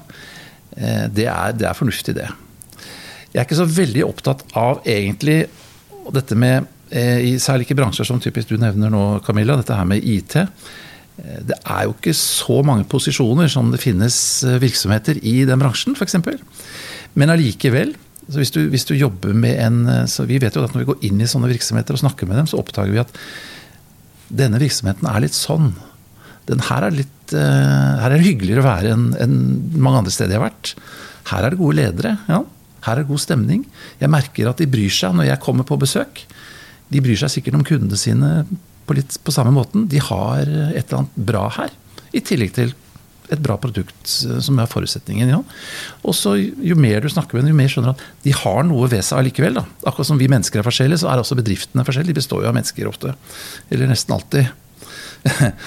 Eh, 0.75 1.07
det 1.12 1.28
er, 1.31 1.56
det 1.56 1.68
er, 1.69 1.78
fornuftig, 1.78 2.16
det. 2.19 2.28
Jeg 3.31 3.39
er 3.39 3.48
ikke 3.48 3.62
så 3.62 3.72
veldig 3.80 4.06
opptatt 4.07 4.45
av 4.60 4.83
egentlig 4.88 5.45
dette 6.12 6.36
med 6.36 6.68
eh, 6.89 7.38
Særlig 7.39 7.68
ikke 7.68 7.78
bransjer 7.80 8.07
som 8.07 8.19
typisk 8.24 8.51
du 8.51 8.57
nevner 8.60 8.92
nå, 8.92 9.04
Camilla, 9.24 9.56
dette 9.60 9.75
her 9.75 9.88
med 9.88 10.04
IT. 10.04 10.39
Eh, 11.21 11.41
det 11.50 11.57
er 11.62 11.88
jo 11.88 11.95
ikke 11.95 12.15
så 12.18 12.62
mange 12.68 12.88
posisjoner 12.91 13.51
som 13.51 13.71
det 13.73 13.81
finnes 13.83 14.15
virksomheter 14.62 15.21
i 15.21 15.41
den 15.50 15.62
bransjen, 15.62 15.97
f.eks. 15.97 16.18
Men 17.18 17.33
allikevel, 17.33 17.95
hvis 18.31 18.53
du, 18.56 18.62
hvis 18.71 18.88
du, 18.88 18.94
jobber 18.95 19.33
med 19.35 19.57
en 19.59 19.79
så 20.07 20.23
Vi 20.29 20.38
vet 20.39 20.56
jo 20.56 20.62
at 20.63 20.71
når 20.71 20.83
vi 20.83 20.88
går 20.91 21.07
inn 21.09 21.19
i 21.19 21.27
sånne 21.27 21.50
virksomheter 21.51 21.97
og 21.97 22.03
snakker 22.03 22.29
med 22.29 22.38
dem, 22.39 22.47
så 22.47 22.62
oppdager 22.62 22.94
vi 22.94 23.01
at 23.01 23.12
denne 24.31 24.62
virksomheten 24.62 25.09
er 25.09 25.25
litt 25.25 25.35
sånn 25.35 25.73
den 26.49 26.61
her 26.66 26.87
er, 26.87 26.95
litt, 26.95 27.33
her 27.33 28.07
er 28.09 28.18
det 28.18 28.25
hyggeligere 28.25 28.63
å 28.63 28.66
være 28.66 28.94
enn 28.95 29.04
en 29.21 29.35
mange 29.78 30.01
andre 30.01 30.13
steder 30.13 30.35
jeg 30.35 30.42
har 30.42 30.47
vært. 30.49 30.71
Her 31.30 31.45
er 31.45 31.54
det 31.54 31.61
gode 31.61 31.78
ledere. 31.78 32.16
ja. 32.31 32.42
Her 32.81 32.97
er 32.97 33.04
det 33.04 33.11
god 33.11 33.21
stemning. 33.21 33.66
Jeg 34.01 34.09
merker 34.09 34.49
at 34.49 34.61
de 34.61 34.69
bryr 34.69 34.94
seg 34.94 35.13
når 35.13 35.30
jeg 35.30 35.44
kommer 35.44 35.68
på 35.68 35.78
besøk. 35.81 36.23
De 36.92 37.01
bryr 37.04 37.19
seg 37.19 37.30
sikkert 37.35 37.59
om 37.59 37.66
kundene 37.68 37.99
sine 37.99 38.31
på 38.88 38.97
litt 38.97 39.18
på 39.23 39.33
samme 39.33 39.54
måten. 39.56 39.88
De 39.92 40.02
har 40.04 40.44
et 40.44 40.83
eller 40.83 41.04
annet 41.04 41.19
bra 41.31 41.47
her. 41.57 41.73
I 42.11 42.23
tillegg 42.26 42.56
til 42.57 42.73
et 43.31 43.42
bra 43.42 43.56
produkt 43.61 44.16
eh, 44.28 44.40
som 44.44 44.59
er 44.59 44.69
forutsetningen. 44.71 45.31
ja. 45.31 45.42
Og 46.04 46.16
så 46.18 46.35
Jo 46.38 46.76
mer 46.76 47.02
du 47.02 47.09
snakker 47.09 47.38
med 47.38 47.45
dem, 47.45 47.54
jo 47.54 47.61
mer 47.61 47.71
skjønner 47.71 47.95
at 47.95 48.04
de 48.26 48.33
har 48.35 48.66
noe 48.68 48.90
ved 48.92 49.06
seg 49.07 49.21
allikevel. 49.21 49.61
da. 49.61 49.66
Akkurat 49.85 50.11
som 50.11 50.19
vi 50.19 50.28
mennesker 50.31 50.59
er 50.59 50.68
forskjellige, 50.68 51.04
så 51.04 51.11
er 51.11 51.21
også 51.21 51.40
bedriftene 51.40 51.85
forskjellige. 51.88 52.14
De 52.14 52.19
består 52.19 52.44
jo 52.44 52.52
av 52.52 52.57
mennesker 52.57 52.90
ofte. 52.90 53.16
Eller 53.71 53.92
nesten 53.92 54.18
alltid. 54.18 54.52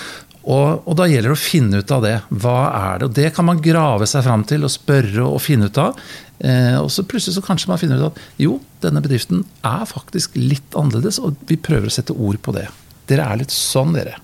Og, 0.44 0.82
og, 0.84 0.90
da 0.98 1.06
gjelder 1.08 1.32
det 1.32 1.38
å 1.38 1.40
finne 1.40 1.78
ut 1.80 1.92
av 1.94 2.02
det. 2.04 2.16
Hva 2.28 2.58
er 2.68 2.98
det? 3.00 3.06
Og 3.06 3.14
det 3.16 3.30
kan 3.32 3.46
man 3.48 3.62
grave 3.64 4.04
seg 4.04 4.26
fram 4.26 4.42
til 4.44 4.66
og 4.66 4.72
spørre 4.74 5.24
og 5.24 5.40
finne 5.40 5.70
ut 5.72 5.80
av. 5.80 5.96
Eh, 6.44 6.76
og 6.82 6.90
så 6.92 7.00
plutselig 7.08 7.38
så 7.38 7.44
kanskje 7.46 7.70
man 7.70 7.80
finner 7.80 8.02
ut 8.02 8.10
at 8.10 8.20
jo, 8.42 8.58
denne 8.84 9.00
bedriften 9.00 9.46
er 9.64 9.86
faktisk 9.88 10.36
litt 10.36 10.76
annerledes, 10.76 11.16
og 11.16 11.38
vi 11.48 11.56
prøver 11.56 11.88
å 11.88 11.94
sette 11.96 12.12
ord 12.12 12.36
på 12.44 12.52
det. 12.58 12.66
Dere 13.10 13.26
er 13.28 13.40
litt 13.42 13.52
sånn, 13.52 13.92
dere. 13.96 14.16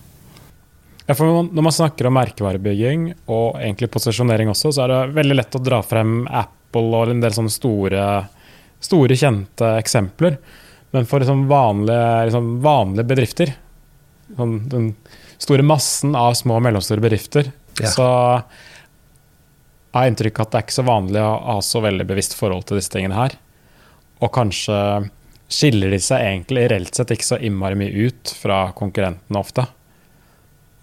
Ja, 1.07 1.17
for 1.19 1.43
Når 1.43 1.65
man 1.67 1.75
snakker 1.75 2.07
om 2.07 2.15
merkevarebygging 2.15 3.09
og 3.27 3.59
egentlig 3.59 3.91
posisjonering 3.91 4.53
også, 4.53 4.71
så 4.73 4.85
er 4.85 4.93
det 4.93 5.17
veldig 5.19 5.37
lett 5.37 5.57
å 5.59 5.63
dra 5.63 5.81
frem 5.83 6.23
Apple 6.27 6.87
og 6.95 7.11
en 7.11 7.23
del 7.25 7.35
sånne 7.35 7.51
store, 7.51 8.05
store 8.79 9.19
kjente 9.19 9.73
eksempler. 9.81 10.39
Men 10.95 11.09
for 11.11 11.23
liksom 11.23 11.49
vanlige, 11.51 12.07
liksom 12.31 12.55
vanlige 12.63 13.11
bedrifter 13.11 13.53
sånn, 14.37 14.57
den 14.71 14.91
store 15.41 15.65
massen 15.67 16.17
av 16.19 16.35
små 16.39 16.59
og 16.59 16.67
mellomstore 16.67 17.03
bedrifter, 17.03 17.51
ja. 17.81 17.91
så 17.91 18.09
har 19.91 20.05
jeg 20.05 20.15
inntrykk 20.15 20.39
av 20.39 20.47
at 20.47 20.53
det 20.53 20.61
er 20.61 20.67
ikke 20.67 20.79
så 20.79 20.87
vanlig 20.87 21.23
å 21.25 21.31
ha 21.49 21.57
så 21.65 21.83
veldig 21.83 22.07
bevisst 22.07 22.37
forhold 22.39 22.69
til 22.69 22.79
disse 22.79 22.93
tingene 22.93 23.19
her. 23.19 23.35
Og 24.21 24.31
kanskje 24.35 24.77
skiller 25.51 25.91
de 25.91 25.99
seg 26.03 26.23
egentlig 26.23 26.69
reelt 26.71 26.97
sett 26.97 27.11
ikke 27.15 27.27
så 27.27 27.39
innmari 27.43 27.79
mye 27.79 28.09
ut 28.09 28.33
fra 28.39 28.63
konkurrentene 28.77 29.41
ofte. 29.41 29.67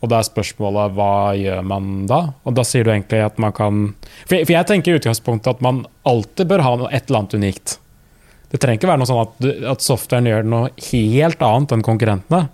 Og 0.04 0.12
da 0.12 0.20
er 0.20 0.28
spørsmålet 0.28 0.94
hva 0.94 1.34
gjør 1.40 1.64
man 1.66 2.06
da? 2.10 2.20
Og 2.46 2.54
da 2.58 2.66
sier 2.68 2.86
du 2.86 2.92
egentlig 2.94 3.24
at 3.26 3.40
man 3.42 3.54
kan 3.56 3.80
For 4.28 4.38
jeg, 4.38 4.46
for 4.46 4.54
jeg 4.54 4.70
tenker 4.70 4.94
i 4.94 5.00
utgangspunktet 5.00 5.56
at 5.56 5.64
man 5.66 5.86
alltid 6.08 6.52
bør 6.52 6.66
ha 6.66 6.74
et 6.92 7.08
eller 7.08 7.24
annet 7.24 7.38
unikt. 7.40 7.78
Det 8.52 8.62
trenger 8.62 8.80
ikke 8.80 8.92
være 8.92 9.02
noe 9.02 9.10
sånn 9.10 9.24
at, 9.24 9.38
du, 9.44 9.50
at 9.74 9.84
softwaren 9.84 10.30
gjør 10.30 10.46
noe 10.48 10.70
helt 10.92 11.42
annet 11.44 11.74
enn 11.76 11.84
konkurrentene, 11.84 12.46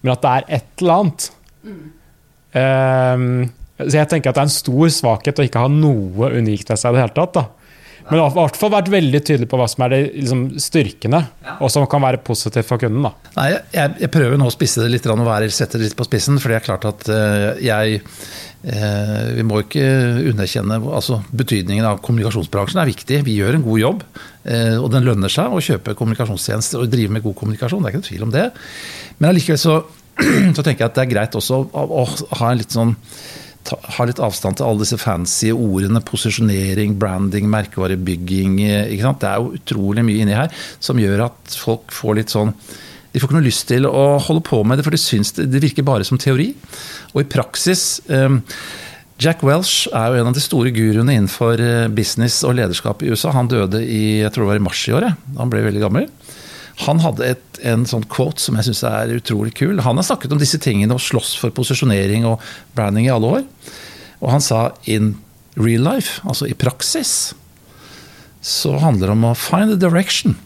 men 0.00 0.12
at 0.14 0.22
det 0.22 0.30
er 0.30 0.46
et 0.60 0.84
eller 0.84 1.02
annet. 1.02 1.26
Um, 2.54 3.26
så 3.80 3.98
jeg 3.98 4.08
tenker 4.12 4.30
at 4.30 4.38
det 4.38 4.42
er 4.42 4.48
en 4.48 4.54
stor 4.54 4.92
svakhet 4.94 5.42
å 5.42 5.44
ikke 5.44 5.64
ha 5.64 5.72
noe 5.72 6.30
unikt 6.38 6.72
ved 6.72 6.80
seg 6.80 6.94
i 6.94 6.96
det 6.96 7.02
hele 7.04 7.16
tatt. 7.18 7.36
da. 7.36 7.44
Men 8.08 8.18
i 8.18 8.26
hvert 8.34 8.58
fall 8.58 8.72
vært 8.72 8.90
veldig 8.90 9.20
tydelig 9.22 9.48
på 9.50 9.58
hva 9.60 9.66
som 9.70 9.84
er 9.86 9.92
de 9.92 10.00
liksom, 10.16 10.44
styrkene, 10.62 11.20
og 11.58 11.70
som 11.72 11.86
kan 11.90 12.02
være 12.02 12.22
positivt 12.26 12.68
for 12.68 12.82
kunden. 12.82 13.04
da. 13.06 13.32
Nei, 13.36 13.48
jeg, 13.74 13.96
jeg 14.02 14.12
prøver 14.14 14.40
nå 14.40 14.48
å 14.48 14.54
spisse 14.54 14.82
det 14.82 14.90
litt 14.94 15.08
og 15.10 15.24
være, 15.26 15.50
sette 15.54 15.78
det 15.78 15.90
litt 15.90 15.98
på 15.98 16.06
spissen. 16.08 16.40
For 16.40 16.50
det 16.50 16.60
er 16.60 16.66
klart 16.66 16.86
at 16.88 17.06
uh, 17.12 17.60
jeg 17.62 18.00
uh, 18.00 19.28
Vi 19.36 19.44
må 19.46 19.62
ikke 19.64 19.84
underkjenne 20.32 20.80
altså 20.90 21.20
Betydningen 21.30 21.86
av 21.86 22.00
kommunikasjonsbransjen 22.04 22.82
er 22.82 22.90
viktig. 22.90 23.22
Vi 23.28 23.38
gjør 23.38 23.58
en 23.58 23.66
god 23.66 23.82
jobb. 23.84 24.04
Uh, 24.46 24.76
og 24.80 24.88
den 24.94 25.06
lønner 25.06 25.32
seg 25.32 25.52
å 25.52 25.62
kjøpe 25.62 25.96
kommunikasjonstjenester 25.98 26.82
og 26.82 26.90
drive 26.92 27.14
med 27.14 27.26
god 27.26 27.38
kommunikasjon. 27.42 27.84
Det 27.84 27.90
er 27.90 27.94
ikke 27.94 28.04
noe 28.04 28.10
tvil 28.10 28.26
om 28.26 28.34
det. 28.34 28.46
Men 29.20 29.30
allikevel 29.34 29.60
så, 29.60 29.78
så 30.56 30.64
tenker 30.64 30.86
jeg 30.86 30.88
at 30.88 30.98
det 30.98 31.06
er 31.06 31.14
greit 31.14 31.38
også 31.38 31.62
å, 31.62 31.86
å 32.02 32.08
ha 32.40 32.50
en 32.50 32.62
litt 32.62 32.74
sånn 32.74 32.96
ha 33.68 34.06
litt 34.08 34.20
avstand 34.22 34.58
til 34.58 34.66
alle 34.66 34.84
disse 34.84 34.98
fancy 35.00 35.50
ordene. 35.52 36.02
Posisjonering, 36.06 36.96
branding, 37.00 37.48
merkevarebygging. 37.52 38.60
Det 38.60 39.30
er 39.30 39.40
jo 39.42 39.56
utrolig 39.58 40.04
mye 40.06 40.24
inni 40.24 40.38
her 40.38 40.54
som 40.82 41.00
gjør 41.00 41.26
at 41.28 41.58
folk 41.60 41.92
får 41.94 42.20
litt 42.20 42.32
sånn 42.34 42.54
de 43.10 43.18
får 43.18 43.26
ikke 43.26 43.34
noe 43.40 43.42
lyst 43.42 43.64
til 43.66 43.88
å 43.88 44.04
holde 44.22 44.42
på 44.46 44.60
med 44.62 44.78
det, 44.78 44.84
for 44.86 44.94
de 44.94 45.00
syns 45.02 45.32
det, 45.34 45.48
det 45.50 45.62
virker 45.64 45.82
bare 45.82 46.06
som 46.06 46.18
teori. 46.20 46.52
Og 47.10 47.24
i 47.24 47.26
praksis 47.26 47.98
um, 48.06 48.38
Jack 49.20 49.42
Welsh 49.42 49.88
er 49.90 50.12
jo 50.14 50.20
en 50.20 50.30
av 50.30 50.36
de 50.36 50.42
store 50.42 50.70
guruene 50.72 51.16
innenfor 51.16 51.60
eh, 51.60 51.88
business 51.92 52.38
og 52.46 52.54
lederskap 52.56 53.02
i 53.04 53.10
USA. 53.10 53.34
Han 53.36 53.50
døde 53.50 53.82
i 53.82 54.22
jeg 54.22 54.30
tror 54.32 54.46
det 54.46 54.52
var 54.52 54.60
i 54.60 54.64
mars 54.64 54.84
i 54.88 54.94
året. 54.96 55.26
Han 55.36 55.50
ble 55.52 55.64
veldig 55.66 55.82
gammel. 55.82 56.06
Han 56.86 57.02
hadde 57.04 57.26
et, 57.34 57.60
en 57.66 57.84
sånn 57.88 58.06
quote 58.08 58.40
som 58.40 58.56
jeg 58.56 58.70
syns 58.70 58.84
er 58.88 59.14
utrolig 59.18 59.52
kul. 59.58 59.82
Han 59.84 60.00
har 60.00 60.06
snakket 60.06 60.32
om 60.32 60.40
disse 60.40 60.60
tingene 60.62 60.96
og 60.96 61.02
slåss 61.04 61.34
for 61.40 61.52
posisjonering 61.54 62.24
og 62.28 62.40
branding 62.76 63.08
i 63.08 63.12
alle 63.12 63.34
år. 63.40 63.42
Og 64.20 64.30
han 64.32 64.44
sa 64.44 64.70
in 64.88 65.14
real 65.60 65.84
life, 65.84 66.20
altså 66.24 66.48
i 66.48 66.56
praksis, 66.56 67.32
så 68.40 68.78
handler 68.80 69.10
det 69.10 69.16
om 69.18 69.26
å 69.28 69.36
find 69.36 69.74
a 69.74 69.80
direction. 69.80 70.38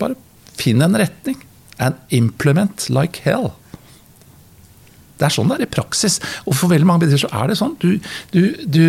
Bare 0.00 0.18
finn 0.60 0.84
en 0.84 0.98
retning. 1.00 1.38
And 1.80 1.96
implement 2.12 2.90
like 2.92 3.22
hell. 3.24 3.54
Det 5.20 5.26
er 5.28 5.34
sånn 5.34 5.50
det 5.50 5.58
er 5.58 5.66
i 5.66 5.70
praksis. 5.70 6.16
Og 6.46 6.56
for 6.56 6.72
veldig 6.72 6.88
mange 6.88 7.04
bedrifter 7.04 7.28
så 7.28 7.42
er 7.42 7.50
det 7.50 7.58
sånn. 7.60 7.74
Du, 7.82 7.90
du, 8.32 8.40
du 8.64 8.84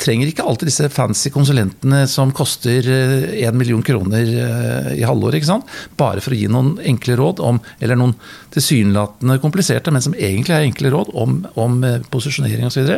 trenger 0.00 0.30
ikke 0.30 0.46
alltid 0.46 0.70
disse 0.70 0.90
fancy 0.94 1.32
konsulentene 1.34 2.04
som 2.10 2.30
koster 2.36 2.86
én 2.86 3.48
eh, 3.48 3.56
million 3.56 3.82
kroner 3.84 4.22
eh, 4.22 4.88
i 5.00 5.04
halvåret. 5.06 5.40
ikke 5.40 5.50
sant? 5.50 5.74
Bare 5.98 6.22
for 6.22 6.36
å 6.36 6.38
gi 6.38 6.46
noen 6.52 6.76
enkle 6.94 7.18
råd 7.18 7.42
om, 7.42 7.58
eller 7.82 7.98
noen 7.98 8.14
tilsynelatende 8.54 9.40
kompliserte, 9.42 9.90
men 9.94 10.04
som 10.04 10.14
egentlig 10.14 10.54
er 10.54 10.68
enkle 10.68 10.94
råd 10.94 11.14
om, 11.18 11.40
om 11.58 11.78
eh, 11.86 12.00
posisjonering 12.14 12.70
osv. 12.70 12.94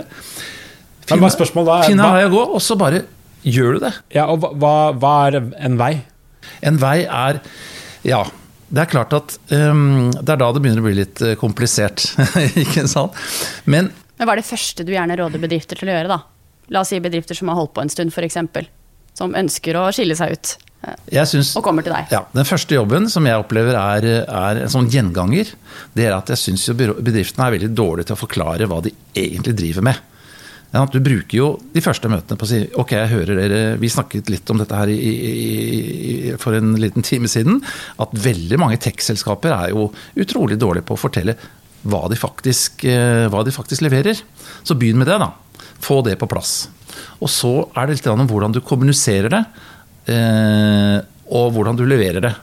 Finn 1.86 2.02
en 2.02 2.16
vei 2.18 2.26
å 2.28 2.32
gå, 2.34 2.46
og 2.58 2.60
så 2.64 2.76
bare 2.78 3.06
gjør 3.46 3.78
du 3.78 3.86
det. 3.86 3.94
Ja, 4.18 4.26
og 4.32 4.44
hva, 4.60 4.74
hva 4.92 5.18
er 5.30 5.40
en 5.40 5.78
vei? 5.80 5.94
En 6.66 6.76
vei 6.82 6.98
er 7.06 7.40
Ja 8.06 8.26
det 8.68 8.82
er 8.82 8.90
klart 8.90 9.14
at 9.14 9.36
um, 9.52 10.10
det 10.10 10.32
er 10.32 10.40
da 10.40 10.48
det 10.52 10.62
begynner 10.62 10.82
å 10.82 10.86
bli 10.88 10.96
litt 10.98 11.22
eh, 11.22 11.36
komplisert. 11.38 12.08
ikke 12.64 12.86
sant? 12.90 13.14
Men, 13.64 13.92
Men 14.18 14.28
hva 14.28 14.34
er 14.34 14.42
det 14.42 14.48
første 14.48 14.86
du 14.86 14.94
gjerne 14.94 15.18
råder 15.18 15.42
bedrifter 15.42 15.78
til 15.78 15.90
å 15.90 15.94
gjøre, 15.94 16.16
da? 16.16 16.22
La 16.74 16.82
oss 16.82 16.90
si 16.90 16.98
bedrifter 17.02 17.38
som 17.38 17.52
har 17.52 17.58
holdt 17.60 17.76
på 17.76 17.84
en 17.84 17.92
stund, 17.92 18.10
f.eks. 18.10 18.40
Som 19.16 19.36
ønsker 19.38 19.78
å 19.78 19.86
skille 19.94 20.16
seg 20.18 20.34
ut. 20.34 20.56
Eh, 20.86 21.22
synes, 21.30 21.52
og 21.58 21.64
kommer 21.66 21.86
til 21.86 21.94
deg. 21.94 22.10
Ja, 22.14 22.24
Den 22.34 22.48
første 22.48 22.74
jobben 22.76 23.06
som 23.12 23.26
jeg 23.26 23.38
opplever 23.38 23.78
er, 23.78 24.08
er 24.26 24.62
en 24.64 24.72
sånn 24.72 24.90
gjenganger, 24.92 25.54
det 25.94 26.08
er 26.08 26.16
at 26.18 26.34
jeg 26.34 26.42
syns 26.42 26.66
bedriftene 26.74 27.46
er 27.46 27.56
veldig 27.56 27.72
dårlige 27.74 28.10
til 28.10 28.18
å 28.18 28.22
forklare 28.24 28.68
hva 28.70 28.82
de 28.84 28.92
egentlig 29.14 29.56
driver 29.62 29.86
med. 29.92 30.02
Du 30.92 30.98
bruker 31.00 31.36
jo 31.38 31.46
de 31.72 31.80
første 31.80 32.08
møtene 32.10 32.36
på 32.36 32.44
å 32.44 32.50
si 32.50 32.58
ok, 32.76 32.90
jeg 32.98 33.12
hører 33.12 33.38
dere, 33.38 33.60
vi 33.80 33.88
snakket 33.92 34.28
litt 34.32 34.50
om 34.52 34.58
dette 34.60 34.76
her 34.76 34.90
i, 34.92 34.96
i, 34.98 36.32
for 36.42 36.56
en 36.58 36.74
liten 36.80 37.06
time 37.06 37.30
siden, 37.30 37.62
at 38.02 38.12
veldig 38.12 38.58
mange 38.60 38.80
tech-selskaper 38.82 39.54
er 39.54 39.72
jo 39.72 39.88
utrolig 40.20 40.58
dårlige 40.60 40.88
på 40.88 40.98
å 40.98 41.00
fortelle 41.00 41.36
hva 41.86 42.02
de, 42.10 42.18
faktisk, 42.18 42.84
eh, 42.84 43.26
hva 43.30 43.44
de 43.46 43.54
faktisk 43.54 43.84
leverer. 43.86 44.18
Så 44.66 44.76
begynn 44.76 44.98
med 45.00 45.08
det, 45.08 45.20
da. 45.22 45.30
Få 45.82 46.02
det 46.04 46.18
på 46.20 46.28
plass. 46.28 46.66
Og 47.22 47.30
så 47.30 47.54
er 47.76 47.86
det 47.86 47.98
litt 47.98 48.10
om 48.12 48.26
hvordan 48.28 48.56
du 48.56 48.62
kommuniserer 48.64 49.32
det, 49.32 49.44
eh, 50.12 50.98
og 51.30 51.54
hvordan 51.54 51.78
du 51.78 51.86
leverer 51.86 52.24
det. 52.26 52.34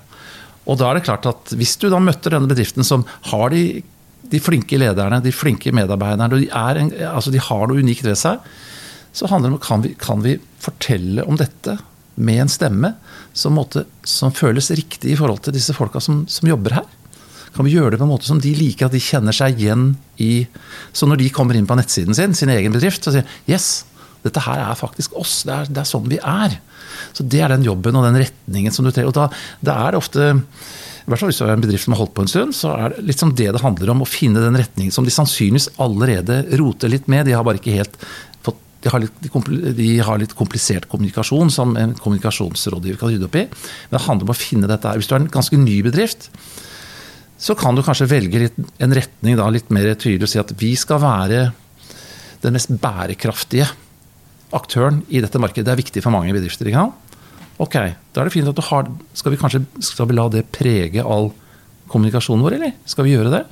Og 0.63 0.79
da 0.79 0.89
er 0.89 0.95
det 0.95 1.03
klart 1.03 1.25
at 1.27 1.51
Hvis 1.59 1.75
du 1.75 1.89
da 1.91 1.99
møtte 1.99 2.31
denne 2.31 2.47
bedriften 2.47 2.85
som 2.87 3.03
har 3.27 3.51
de 3.51 3.83
de 4.31 4.39
flinke 4.41 4.79
lederne, 4.79 5.21
de 5.23 5.33
flinke 5.35 5.73
medarbeiderne, 5.75 6.41
de, 6.41 6.49
en, 6.49 6.91
altså 7.09 7.33
de 7.33 7.41
har 7.41 7.67
noe 7.67 7.83
unikt 7.83 8.05
ved 8.05 8.17
seg. 8.19 8.41
Så 9.13 9.29
handler 9.29 9.51
det 9.51 9.57
om 9.59 9.63
kan 9.63 9.83
vi, 9.83 9.93
kan 9.99 10.23
vi 10.23 10.37
fortelle 10.61 11.25
om 11.27 11.37
dette 11.37 11.77
med 12.15 12.43
en 12.43 12.51
stemme 12.51 12.93
som, 13.33 13.55
måte, 13.57 13.85
som, 14.05 14.33
føles 14.33 14.71
riktig 14.77 15.13
i 15.13 15.17
forhold 15.17 15.43
til 15.45 15.55
disse 15.55 15.73
folka 15.77 16.01
som, 16.01 16.23
som, 16.29 16.49
jobber 16.49 16.79
her? 16.79 16.89
Kan 17.53 17.67
vi 17.67 17.75
gjøre 17.75 17.93
det 17.93 18.01
på 18.01 18.07
en 18.07 18.13
måte 18.13 18.29
som 18.29 18.41
de 18.41 18.53
liker, 18.57 18.87
at 18.87 18.95
de 18.95 19.01
kjenner 19.01 19.35
seg 19.35 19.59
igjen 19.61 19.91
i 20.21 20.47
Så 20.93 21.05
når 21.09 21.21
de 21.21 21.33
kommer 21.33 21.57
inn 21.57 21.69
på 21.69 21.77
nettsiden 21.77 22.17
sin, 22.17 22.33
sin 22.37 22.49
egen 22.49 22.73
bedrift, 22.73 23.05
så 23.05 23.13
sier 23.13 23.29
yes, 23.49 23.85
dette 24.23 24.41
her 24.41 24.61
er 24.63 24.79
faktisk 24.79 25.13
oss. 25.19 25.41
Det 25.45 25.53
er, 25.53 25.69
det 25.69 25.83
er 25.83 25.89
sånn 25.89 26.09
vi 26.09 26.17
er. 26.17 26.57
Så 27.13 27.25
det 27.27 27.43
er 27.43 27.53
den 27.53 27.65
jobben 27.65 27.97
og 27.99 28.07
den 28.07 28.21
retningen 28.23 28.73
som 28.73 28.87
du 28.87 28.91
trenger. 28.93 29.11
Og 29.11 29.17
da, 29.17 29.27
da 29.61 29.77
er 29.83 29.93
det 29.93 30.01
ofte 30.01 30.29
hvert 31.11 31.19
fall 31.19 31.31
hvis 31.31 31.39
du 31.41 31.45
har 31.45 31.53
en 31.55 31.63
bedrift 31.63 31.83
som 31.85 31.95
har 31.95 32.03
holdt 32.03 32.13
på 32.15 32.23
en 32.23 32.31
stund, 32.31 32.55
så 32.55 32.73
er 32.79 32.93
det 32.95 33.15
sånn 33.17 33.33
det 33.35 33.49
det 33.55 33.63
handler 33.63 33.91
om. 33.91 34.03
Å 34.05 34.09
finne 34.09 34.43
den 34.43 34.59
retningen 34.59 34.93
som 34.95 35.07
de 35.07 35.13
sannsynligvis 35.13 35.73
allerede 35.83 36.43
roter 36.59 36.91
litt 36.91 37.09
med. 37.11 37.27
De 37.27 37.35
har 37.35 37.43
bare 37.47 37.59
ikke 37.59 37.75
helt 37.75 37.97
fått 38.45 38.59
de 38.83 38.91
har, 38.91 38.99
litt, 38.99 39.27
de 39.77 39.89
har 40.03 40.19
litt 40.19 40.33
komplisert 40.35 40.89
kommunikasjon 40.91 41.51
som 41.53 41.77
en 41.79 41.93
kommunikasjonsrådgiver 41.95 42.99
kan 42.99 43.13
rydde 43.13 43.29
opp 43.29 43.37
i. 43.39 43.45
Men 43.47 43.95
det 43.95 44.03
handler 44.07 44.27
om 44.27 44.33
å 44.33 44.35
finne 44.35 44.67
dette 44.67 44.89
her. 44.89 44.99
Hvis 44.99 45.07
du 45.07 45.15
er 45.15 45.21
en 45.21 45.31
ganske 45.31 45.59
ny 45.59 45.77
bedrift, 45.85 46.27
så 47.39 47.55
kan 47.59 47.75
du 47.75 47.83
kanskje 47.83 48.09
velge 48.11 48.41
litt, 48.45 48.59
en 48.83 48.95
retning 48.95 49.39
da, 49.39 49.47
litt 49.51 49.71
mer 49.73 49.87
tydelig 49.95 50.27
og 50.27 50.33
si 50.33 50.41
at 50.41 50.51
vi 50.59 50.73
skal 50.79 50.99
være 51.03 51.45
den 52.43 52.55
mest 52.55 52.71
bærekraftige 52.83 53.69
aktøren 54.53 55.01
i 55.11 55.23
dette 55.23 55.39
markedet. 55.41 55.67
Det 55.67 55.73
er 55.73 55.79
viktig 55.79 56.03
for 56.03 56.15
mange 56.15 56.35
bedrifter. 56.35 56.67
ikke 56.67 56.83
sant? 56.83 57.02
Ok, 57.61 57.75
da 57.75 58.21
er 58.21 58.29
det 58.29 58.33
fint 58.33 58.49
at 58.49 58.57
du 58.57 58.63
har 58.65 58.87
Skal 59.13 59.35
vi 59.35 59.37
kanskje 59.37 59.61
skal 59.85 60.07
vi 60.09 60.15
la 60.17 60.25
det 60.33 60.47
prege 60.55 61.03
all 61.05 61.29
kommunikasjonen 61.91 62.41
vår, 62.45 62.55
eller? 62.57 62.71
Skal 62.89 63.05
vi 63.05 63.13
gjøre 63.13 63.33
det? 63.33 63.43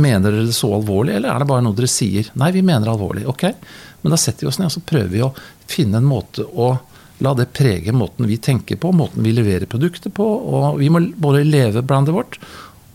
Mener 0.00 0.32
dere 0.32 0.46
det 0.48 0.56
så 0.56 0.70
alvorlig, 0.72 1.18
eller 1.18 1.28
er 1.28 1.42
det 1.42 1.48
bare 1.50 1.64
noe 1.66 1.76
dere 1.76 1.90
sier? 1.90 2.30
Nei, 2.40 2.48
vi 2.54 2.62
mener 2.64 2.86
det 2.86 2.94
alvorlig. 2.94 3.26
Ok, 3.28 3.44
men 4.00 4.14
da 4.14 4.18
setter 4.20 4.46
vi 4.46 4.48
oss 4.48 4.58
ned 4.60 4.70
og 4.70 4.76
så 4.78 4.84
prøver 4.88 5.12
vi 5.12 5.20
å 5.26 5.34
finne 5.68 6.00
en 6.00 6.08
måte 6.08 6.46
å 6.46 6.70
la 7.22 7.34
det 7.36 7.50
prege 7.54 7.92
måten 7.94 8.26
vi 8.26 8.38
tenker 8.42 8.80
på, 8.80 8.90
måten 8.96 9.22
vi 9.22 9.34
leverer 9.36 9.68
produkter 9.70 10.10
på. 10.14 10.24
og 10.24 10.80
Vi 10.80 10.88
må 10.90 11.04
både 11.20 11.44
leve 11.44 11.84
brandet 11.84 12.16
vårt, 12.16 12.40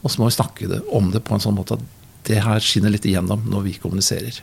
og 0.01 0.11
så 0.11 0.21
må 0.21 0.31
vi 0.31 0.37
snakke 0.39 0.81
om 0.95 1.11
det 1.13 1.21
på 1.27 1.37
en 1.37 1.43
sånn 1.43 1.55
måte 1.59 1.77
at 1.77 1.85
det 2.27 2.41
her 2.43 2.63
skinner 2.63 2.91
litt 2.91 3.05
igjennom 3.07 3.45
når 3.51 3.67
vi 3.69 3.77
kommuniserer. 3.79 4.41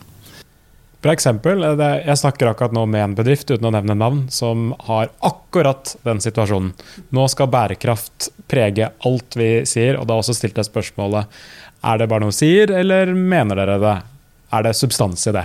Bra 1.04 1.12
eksempel. 1.12 1.60
Jeg 1.60 2.16
snakker 2.16 2.48
akkurat 2.48 2.72
nå 2.72 2.86
med 2.88 3.02
en 3.04 3.14
bedrift 3.18 3.50
uten 3.50 3.66
å 3.68 3.72
nevne 3.74 3.92
navn, 3.92 4.22
som 4.32 4.70
har 4.86 5.10
akkurat 5.20 5.90
den 6.06 6.22
situasjonen. 6.24 6.70
Nå 7.12 7.26
skal 7.28 7.50
bærekraft 7.52 8.30
prege 8.48 8.88
alt 9.04 9.36
vi 9.36 9.50
sier, 9.68 9.98
og 9.98 10.08
da 10.08 10.16
har 10.16 10.24
også 10.24 10.36
stilt 10.38 10.56
deg 10.56 10.64
spørsmålet 10.64 11.28
er 11.84 12.00
det 12.00 12.08
bare 12.08 12.24
noe 12.24 12.32
vi 12.32 12.38
sier, 12.38 12.72
eller 12.72 13.12
mener 13.12 13.60
dere 13.60 13.76
det? 13.82 13.94
Er 14.56 14.64
det 14.64 14.72
substans 14.78 15.28
i 15.28 15.36
det? 15.36 15.44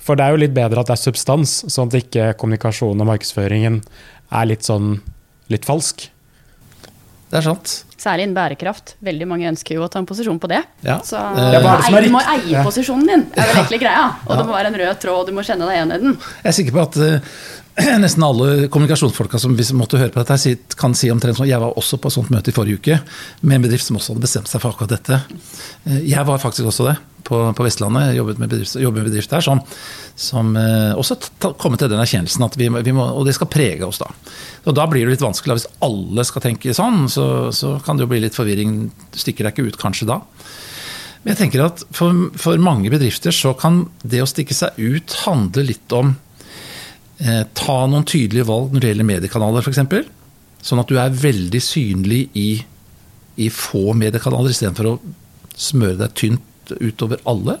For 0.00 0.16
det 0.16 0.24
er 0.24 0.32
jo 0.32 0.40
litt 0.40 0.56
bedre 0.56 0.80
at 0.80 0.88
det 0.88 0.96
er 0.96 1.04
substans, 1.04 1.58
sånn 1.68 1.92
at 1.92 2.00
ikke 2.00 2.32
kommunikasjonen 2.40 3.04
og 3.04 3.10
markedsføringen 3.12 3.82
er 4.32 4.48
litt 4.48 4.64
sånn 4.64 4.94
litt 5.52 5.68
falsk. 5.68 6.08
Det 7.36 7.42
er 7.42 7.50
sant. 7.50 7.72
Særlig 8.00 8.24
innen 8.24 8.36
bærekraft. 8.36 8.94
Veldig 9.04 9.26
mange 9.28 9.48
ønsker 9.50 9.76
jo 9.76 9.82
å 9.84 9.88
ta 9.92 10.00
en 10.00 10.06
posisjon 10.08 10.38
på 10.40 10.48
det. 10.48 10.62
Ja. 10.86 10.96
Så 11.04 11.20
ja, 11.20 11.60
eie, 11.60 12.00
du 12.06 12.14
må 12.14 12.22
eie 12.32 12.62
posisjonen 12.64 13.10
din, 13.10 13.24
er 13.36 13.50
vel 13.50 13.60
egentlig 13.60 13.80
greia. 13.82 14.06
Og 14.24 14.32
ja. 14.32 14.38
det 14.40 14.46
må 14.48 14.54
være 14.56 14.70
en 14.72 14.78
rød 14.80 15.02
tråd, 15.02 15.18
og 15.20 15.28
du 15.28 15.36
må 15.36 15.44
kjenne 15.44 15.68
deg 15.68 15.76
igjen 15.76 15.92
i 15.92 15.98
den. 16.00 16.16
Jeg 16.40 16.48
er 16.48 16.56
sikker 16.56 16.76
på 16.78 16.84
at 16.86 16.96
uh, 16.96 17.36
nesten 18.02 18.24
alle 18.24 18.68
kommunikasjonsfolka 18.72 19.38
som 19.40 19.56
måtte 19.76 20.00
høre 20.00 20.12
på 20.14 20.22
dette, 20.22 20.54
kan 20.80 20.94
si 20.96 21.10
omtrent 21.12 21.36
sånn 21.36 21.50
Jeg 21.50 21.60
var 21.60 21.76
også 21.76 21.98
på 22.00 22.08
et 22.08 22.16
sånt 22.16 22.32
møte 22.32 22.52
i 22.52 22.56
forrige 22.56 22.80
uke 22.80 22.96
med 23.42 23.58
en 23.58 23.66
bedrift 23.66 23.88
som 23.88 23.98
også 23.98 24.14
hadde 24.14 24.24
bestemt 24.24 24.48
seg 24.50 24.62
for 24.62 24.72
akkurat 24.72 24.96
dette. 24.96 25.20
Uh, 25.84 26.00
jeg 26.00 26.24
var 26.28 26.40
faktisk 26.40 26.70
også 26.70 26.88
det 26.88 26.96
på, 27.26 27.38
Vestlandet. 27.58 28.14
Jobbet 28.16 28.40
med 28.40 28.52
bedrift, 28.52 28.78
jobbet 28.80 29.02
med 29.02 29.10
bedrift 29.10 29.32
der 29.34 29.44
som, 29.44 29.60
som 30.16 30.54
uh, 30.56 30.94
også 30.96 31.18
kommet 31.60 31.82
til 31.82 31.90
den 31.92 32.00
erkjennelsen 32.00 32.46
at 32.46 32.56
vi, 32.56 32.70
vi 32.70 32.94
må, 32.96 33.08
Og 33.18 33.26
det 33.26 33.34
skal 33.36 33.50
prege 33.50 33.84
oss, 33.84 34.00
da. 34.00 34.08
Og 34.64 34.76
da 34.78 34.86
blir 34.90 35.04
det 35.04 35.16
litt 35.16 35.26
vanskelig. 35.26 35.58
Hvis 35.58 35.72
alle 35.84 36.24
skal 36.26 36.46
tenke 36.46 36.74
sånn, 36.76 37.10
så, 37.12 37.26
så 37.52 37.76
kan 37.84 37.98
det 37.98 38.06
jo 38.06 38.12
bli 38.14 38.22
litt 38.24 38.38
forvirring. 38.38 38.86
Du 39.12 39.20
stikker 39.20 39.46
deg 39.46 39.56
ikke 39.56 39.74
ut 39.74 39.80
kanskje 39.82 40.08
da. 40.08 40.22
Men 41.26 41.34
jeg 41.34 41.40
tenker 41.40 41.64
at 41.64 41.82
for, 41.90 42.14
for, 42.38 42.54
mange 42.62 42.86
bedrifter 42.92 43.34
så 43.34 43.50
kan 43.58 43.88
det 44.06 44.20
å 44.22 44.28
stikke 44.30 44.54
seg 44.54 44.78
ut 44.78 45.16
handle 45.24 45.64
litt 45.66 45.90
om 45.90 46.12
eh, 46.12 46.25
Ta 47.16 47.76
noen 47.88 48.04
tydelige 48.04 48.44
valg 48.44 48.74
når 48.74 48.82
det 48.82 48.90
gjelder 48.90 49.08
mediekanaler, 49.08 49.64
f.eks. 49.64 50.10
Sånn 50.66 50.82
at 50.82 50.90
du 50.90 50.98
er 51.00 51.14
veldig 51.16 51.60
synlig 51.64 52.26
i, 52.36 52.50
i 53.40 53.46
få 53.52 53.94
mediekanaler 53.96 54.52
istedenfor 54.52 54.90
å 54.90 54.98
smøre 55.56 56.00
deg 56.02 56.14
tynt 56.18 56.74
utover 56.82 57.22
alle. 57.30 57.56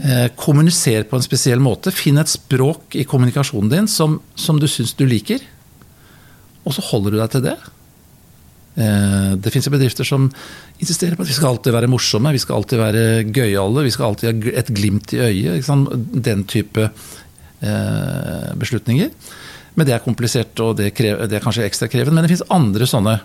Eh, 0.00 0.28
kommuniser 0.36 1.04
på 1.08 1.18
en 1.18 1.24
spesiell 1.24 1.60
måte. 1.60 1.92
Finn 1.92 2.20
et 2.20 2.30
språk 2.30 2.96
i 2.96 3.04
kommunikasjonen 3.08 3.72
din 3.72 3.90
som, 3.90 4.18
som 4.34 4.60
du 4.60 4.66
syns 4.70 4.94
du 4.96 5.04
liker, 5.08 5.42
og 6.64 6.76
så 6.76 6.84
holder 6.90 7.14
du 7.14 7.20
deg 7.20 7.34
til 7.34 7.44
det. 7.44 7.56
Eh, 8.80 9.32
det 9.42 9.52
fins 9.52 9.68
bedrifter 9.72 10.08
som 10.08 10.30
insisterer 10.80 11.18
på 11.18 11.26
at 11.26 11.30
vi 11.30 11.36
skal 11.36 11.52
alltid 11.52 11.76
være 11.76 11.90
morsomme, 11.92 12.32
vi 12.32 12.40
skal 12.40 12.60
alltid 12.60 12.80
være 12.80 13.04
gøyale, 13.28 13.84
vi 13.84 13.92
skal 13.92 14.08
alltid 14.08 14.30
ha 14.30 14.54
et 14.62 14.72
glimt 14.72 15.12
i 15.16 15.20
øyet. 15.26 15.68
Den 16.30 16.46
type 16.48 16.88
eh, 16.88 17.10
beslutninger. 17.60 19.10
Men 19.78 19.88
det 19.88 19.94
er 19.94 20.04
komplisert, 20.04 20.58
og 20.64 20.78
det, 20.80 20.90
krever, 20.96 21.28
det 21.30 21.38
er 21.38 21.44
kanskje 21.44 21.66
ekstra 21.66 21.88
krevende. 21.90 22.18
Men 22.18 22.26
det 22.26 22.34
fins 22.34 22.46
andre 22.52 22.88
sånne. 22.90 23.18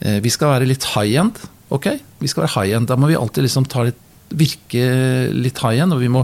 Eh, 0.00 0.20
vi 0.24 0.32
skal 0.32 0.54
være 0.54 0.68
litt 0.68 0.86
high 0.94 1.18
end. 1.22 1.40
Ok, 1.74 1.90
vi 2.20 2.30
skal 2.30 2.46
være 2.46 2.54
high 2.54 2.76
end. 2.78 2.90
Da 2.90 2.98
må 3.00 3.10
vi 3.10 3.18
alltid 3.18 3.46
liksom 3.46 3.66
litt, 3.86 4.04
virke 4.36 4.86
litt 5.34 5.60
high 5.64 5.82
end. 5.82 5.96
Og 5.96 6.02
vi 6.04 6.10
må, 6.12 6.22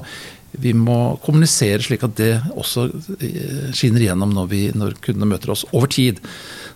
vi 0.63 0.75
må 0.77 1.17
kommunisere 1.25 1.83
slik 1.83 2.07
at 2.07 2.17
det 2.21 2.33
også 2.55 2.87
eh, 3.19 3.69
skinner 3.75 4.05
igjennom 4.05 4.35
når, 4.37 4.49
vi, 4.53 4.63
når 4.77 4.97
kundene 5.03 5.33
møter 5.35 5.55
oss. 5.57 5.67
Over 5.73 5.91
tid 5.93 6.23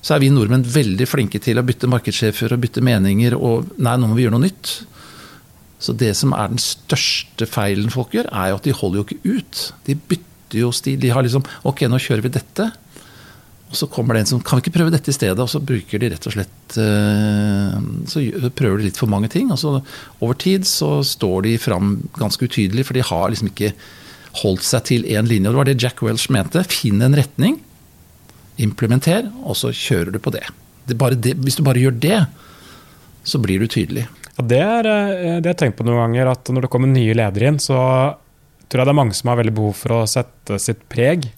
så 0.02 0.16
er 0.16 0.24
vi 0.24 0.32
nordmenn 0.34 0.66
veldig 0.66 1.08
flinke 1.08 1.40
til 1.42 1.58
å 1.58 1.66
bytte 1.66 1.90
markedssjefer 1.90 2.54
og 2.54 2.62
bytte 2.66 2.84
meninger. 2.84 3.38
Og 3.38 3.76
nei, 3.78 3.96
nå 3.96 4.10
må 4.10 4.18
vi 4.18 4.26
gjøre 4.26 4.38
noe 4.38 4.48
nytt. 4.48 4.78
Så 5.82 5.92
det 5.96 6.14
som 6.16 6.32
er 6.32 6.48
den 6.50 6.62
største 6.62 7.46
feilen 7.48 7.92
folk 7.92 8.14
gjør, 8.16 8.32
er 8.32 8.50
jo 8.50 8.58
at 8.58 8.66
de 8.66 8.74
holder 8.74 8.98
jo 9.00 9.06
ikke 9.06 9.36
ut. 9.38 9.68
De 9.86 9.96
bytter 9.96 10.32
jo 10.64 10.72
stil. 10.74 10.98
De 11.02 11.12
har 11.12 11.24
liksom 11.26 11.44
Ok, 11.68 11.84
nå 11.90 12.00
kjører 12.02 12.24
vi 12.24 12.34
dette. 12.36 12.70
Og 13.66 13.74
så 13.74 13.88
kommer 13.90 14.14
det 14.14 14.24
en 14.24 14.30
som 14.30 14.42
Kan 14.42 14.60
vi 14.60 14.66
ikke 14.66 14.76
prøve 14.78 14.94
dette 14.94 15.10
i 15.10 15.16
stedet? 15.16 15.38
Og 15.42 15.50
så 15.50 15.60
bruker 15.62 16.00
de 16.02 16.10
rett 16.12 16.28
og 16.28 16.36
slett 16.36 16.78
uh, 16.78 17.78
Så 18.06 18.22
prøver 18.54 18.80
de 18.80 18.88
litt 18.88 19.00
for 19.00 19.10
mange 19.10 19.30
ting. 19.32 19.50
Og 19.54 19.60
så 19.60 19.78
over 20.20 20.38
tid 20.38 20.66
så 20.68 21.00
står 21.06 21.48
de 21.48 21.56
fram 21.60 21.96
ganske 22.18 22.46
utydelig, 22.46 22.86
for 22.86 22.96
de 22.96 23.06
har 23.06 23.30
liksom 23.32 23.50
ikke 23.50 23.72
holdt 24.42 24.66
seg 24.66 24.84
til 24.90 25.06
én 25.08 25.28
linje. 25.28 25.48
Og 25.48 25.54
det 25.54 25.62
var 25.62 25.70
det 25.70 25.80
Jack 25.82 26.02
Welch 26.04 26.28
mente. 26.34 26.62
Finn 26.68 27.02
en 27.02 27.16
retning, 27.16 27.58
implementer, 28.62 29.30
og 29.44 29.56
så 29.58 29.72
kjører 29.74 30.14
du 30.14 30.20
på 30.22 30.32
det. 30.34 30.44
det, 30.86 30.98
det 31.24 31.34
hvis 31.40 31.58
du 31.58 31.64
bare 31.66 31.80
gjør 31.80 31.96
det, 32.04 32.20
så 33.26 33.40
blir 33.42 33.60
du 33.60 33.66
tydelig. 33.66 34.06
Ja, 34.36 34.44
det, 34.44 34.60
eh, 34.60 35.38
det 35.40 35.48
har 35.48 35.54
jeg 35.54 35.60
tenkt 35.64 35.78
på 35.80 35.86
noen 35.88 36.02
ganger, 36.04 36.30
at 36.36 36.52
når 36.52 36.66
det 36.66 36.70
kommer 36.72 36.92
nye 36.92 37.16
ledere 37.16 37.50
inn, 37.50 37.60
så 37.62 37.78
tror 38.68 38.82
jeg 38.82 38.88
det 38.88 38.94
er 38.94 38.98
mange 38.98 39.16
som 39.16 39.30
har 39.30 39.38
veldig 39.40 39.54
behov 39.56 39.76
for 39.78 39.94
å 39.96 40.06
sette 40.10 40.58
sitt 40.62 40.82
preg 40.90 41.28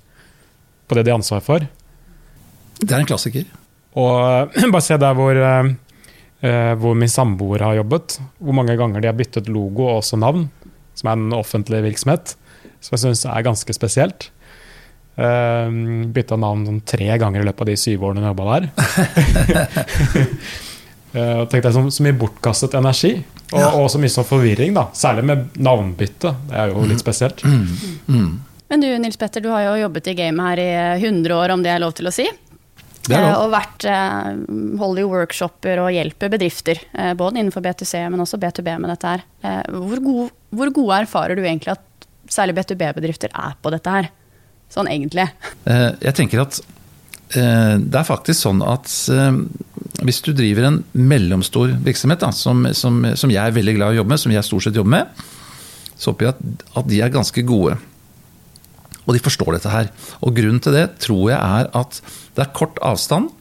på 0.89 0.97
det 0.97 1.05
de 1.05 1.13
har 1.13 1.21
ansvar 1.21 1.45
for. 1.45 1.67
Det 2.79 2.95
er 2.95 3.03
en 3.03 3.09
klassiker. 3.09 3.45
Og 3.99 4.55
bare 4.73 4.85
se 4.85 4.99
der 5.01 5.17
hvor, 5.19 5.37
uh, 5.37 6.73
hvor 6.81 6.97
min 6.99 7.13
samboer 7.13 7.67
har 7.67 7.79
jobbet. 7.81 8.19
Hvor 8.39 8.57
mange 8.57 8.77
ganger 8.81 9.05
de 9.05 9.11
har 9.11 9.19
byttet 9.19 9.51
logo 9.53 9.89
og 9.89 10.01
også 10.01 10.21
navn, 10.21 10.49
som 10.99 11.11
er 11.11 11.21
en 11.21 11.37
offentlig 11.37 11.83
virksomhet. 11.91 12.37
Som 12.81 12.97
jeg 12.97 13.05
syns 13.05 13.27
er 13.29 13.47
ganske 13.47 13.77
spesielt. 13.77 14.31
Uh, 15.19 15.69
bytta 16.15 16.39
navn 16.39 16.65
sånn 16.69 16.85
tre 16.87 17.11
ganger 17.21 17.43
i 17.43 17.49
løpet 17.49 17.65
av 17.65 17.73
de 17.73 17.81
syv 17.81 18.07
årene 18.09 18.25
jeg 18.25 18.33
jobba 18.33 18.53
der. 18.55 18.69
uh, 21.19 21.43
tenkte 21.51 21.67
jeg 21.67 21.75
så, 21.75 21.89
så 21.93 22.07
mye 22.07 22.21
bortkastet 22.23 22.79
energi. 22.79 23.19
Og, 23.49 23.61
ja. 23.61 23.71
og 23.79 23.89
så 23.89 24.01
mye 24.01 24.13
sånn 24.13 24.27
forvirring, 24.29 24.75
da. 24.77 24.89
Særlig 24.97 25.25
med 25.31 25.57
navnbytte. 25.57 26.35
Det 26.51 26.59
er 26.61 26.75
jo 26.75 26.85
litt 26.89 27.01
spesielt. 27.01 27.41
Mm. 27.45 27.65
Mm. 28.09 28.29
Men 28.69 28.85
du 28.85 28.89
Nils 29.01 29.17
Petter, 29.17 29.41
du 29.41 29.49
har 29.49 29.65
jo 29.65 29.79
jobbet 29.87 30.11
i 30.13 30.15
gamet 30.19 30.51
her 30.51 30.61
i 30.61 30.69
100 31.07 31.33
år, 31.33 31.55
om 31.55 31.65
det 31.65 31.73
er 31.73 31.81
lov 31.81 31.95
til 31.97 32.11
å 32.11 32.13
si. 32.13 32.27
Eh, 33.09 33.31
og 33.33 33.49
vært, 33.55 33.87
eh, 33.89 34.33
holder 34.77 35.01
jo 35.01 35.13
workshoper 35.15 35.81
og 35.81 35.95
hjelper 35.97 36.29
bedrifter, 36.35 36.83
eh, 36.93 37.15
både 37.17 37.41
innenfor 37.41 37.65
B2C, 37.65 38.05
men 38.13 38.21
også 38.21 38.37
B2B 38.43 38.75
med 38.77 38.93
dette 38.93 39.15
her. 39.15 39.25
Eh, 39.43 39.63
hvor, 39.73 40.03
god, 40.05 40.35
hvor 40.53 40.75
gode 40.77 41.03
erfarer 41.07 41.39
du 41.39 41.43
egentlig 41.47 41.73
at 41.73 42.09
særlig 42.29 42.59
B2B-bedrifter 42.59 43.33
er 43.33 43.57
på 43.65 43.73
dette 43.73 43.95
her? 43.97 44.11
Sånn 44.69 44.93
egentlig. 44.93 45.25
Eh, 45.65 45.93
jeg 46.05 46.19
tenker 46.21 46.45
at 46.45 46.61
Eh, 47.37 47.75
det 47.77 47.99
er 47.99 48.09
faktisk 48.09 48.41
sånn 48.41 48.63
at 48.65 48.89
eh, 49.13 49.41
hvis 50.07 50.21
du 50.23 50.31
driver 50.37 50.69
en 50.69 50.79
mellomstor 50.95 51.73
virksomhet, 51.83 52.23
da, 52.23 52.31
som, 52.35 52.67
som, 52.77 53.01
som, 53.19 53.33
jeg 53.33 53.43
er 53.43 53.55
veldig 53.55 53.75
glad 53.79 53.93
i 53.93 53.97
å 53.97 54.01
jobbe 54.03 54.15
med, 54.15 54.23
som 54.23 54.35
jeg 54.35 54.47
stort 54.47 54.67
sett 54.69 54.79
jobber 54.79 54.95
med, 54.95 55.23
så 55.99 56.13
håper 56.13 56.29
jeg 56.29 56.37
at, 56.37 56.67
at, 56.79 56.91
de 56.91 57.01
er 57.03 57.15
ganske 57.15 57.43
gode. 57.47 57.75
Og 59.09 59.17
de 59.17 59.23
forstår 59.25 59.57
dette 59.57 59.73
her. 59.73 59.89
Og 60.23 60.37
grunnen 60.37 60.61
til 60.63 60.77
det 60.77 60.85
tror 61.03 61.33
jeg 61.33 61.39
er 61.39 61.71
at 61.81 61.99
det 62.37 62.45
er 62.45 62.55
kort 62.55 62.79
avstand, 62.85 63.33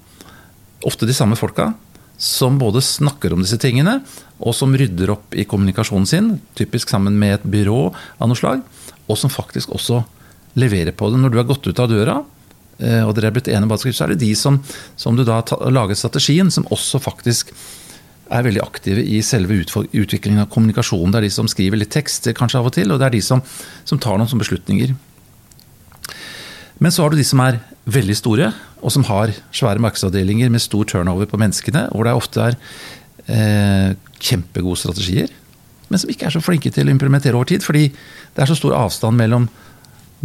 ofte 0.87 1.09
de 1.09 1.13
samme 1.13 1.37
folka, 1.37 1.71
som 2.17 2.57
både 2.57 2.81
snakker 2.81 3.35
om 3.35 3.43
disse 3.43 3.59
tingene, 3.61 3.99
og 4.41 4.55
som 4.57 4.73
rydder 4.73 5.13
opp 5.13 5.37
i 5.37 5.45
kommunikasjonen 5.49 6.09
sin, 6.09 6.31
typisk 6.57 6.89
sammen 6.89 7.19
med 7.21 7.35
et 7.35 7.45
byrå 7.45 7.81
av 7.91 8.31
noe 8.31 8.39
slag, 8.39 8.63
og 9.05 9.19
som 9.21 9.33
faktisk 9.33 9.75
også 9.77 10.01
leverer 10.57 10.95
på 10.97 11.11
det. 11.11 11.21
Når 11.21 11.33
du 11.33 11.37
har 11.37 11.49
gått 11.49 11.69
ut 11.69 11.83
av 11.83 11.91
døra, 11.91 12.17
og 12.77 13.15
dere 13.17 13.31
er 13.31 13.33
blitt 13.33 13.47
enige 13.49 13.65
om 13.65 13.73
så 13.81 14.05
er 14.05 14.13
det 14.13 14.21
de 14.21 14.31
som, 14.37 14.59
som 14.95 15.15
du 15.17 15.23
da 15.25 15.39
har 15.41 15.71
laget 15.73 15.97
strategien, 15.97 16.51
som 16.53 16.67
også 16.69 17.01
faktisk 17.01 17.53
er 18.27 18.45
veldig 18.45 18.63
aktive 18.63 19.03
i 19.03 19.21
selve 19.25 19.55
utviklingen 19.57 20.43
av 20.43 20.49
kommunikasjonen. 20.51 21.13
Det 21.13 21.21
er 21.21 21.27
de 21.27 21.33
som 21.33 21.49
skriver 21.49 21.79
litt 21.79 21.93
tekster 21.95 22.35
kanskje 22.37 22.61
av 22.61 22.69
og 22.69 22.75
til, 22.75 22.91
og 22.91 22.99
det 22.99 23.07
er 23.07 23.15
de 23.15 23.23
som, 23.23 23.43
som 23.87 24.01
tar 24.01 24.19
noen 24.19 24.43
beslutninger. 24.43 24.93
Men 26.77 26.93
så 26.93 27.03
har 27.03 27.13
du 27.13 27.17
de 27.17 27.25
som 27.25 27.41
er 27.41 27.61
veldig 27.89 28.17
store, 28.19 28.51
og 28.83 28.93
som 28.93 29.05
har 29.07 29.33
svære 29.55 29.81
markedsavdelinger 29.81 30.51
med 30.53 30.61
stor 30.61 30.85
turnover 30.89 31.29
på 31.29 31.39
menneskene, 31.41 31.87
hvor 31.93 32.05
det 32.05 32.13
ofte 32.17 32.43
er 32.43 32.57
eh, 33.25 33.95
kjempegode 34.21 34.83
strategier, 34.83 35.31
men 35.87 36.01
som 36.01 36.11
ikke 36.11 36.27
er 36.27 36.35
så 36.35 36.43
flinke 36.43 36.69
til 36.73 36.89
å 36.89 36.93
implementere 36.93 37.37
over 37.37 37.47
tid, 37.49 37.63
fordi 37.63 37.87
det 37.87 38.43
er 38.43 38.49
så 38.49 38.57
stor 38.59 38.75
avstand 38.75 39.17
mellom 39.17 39.47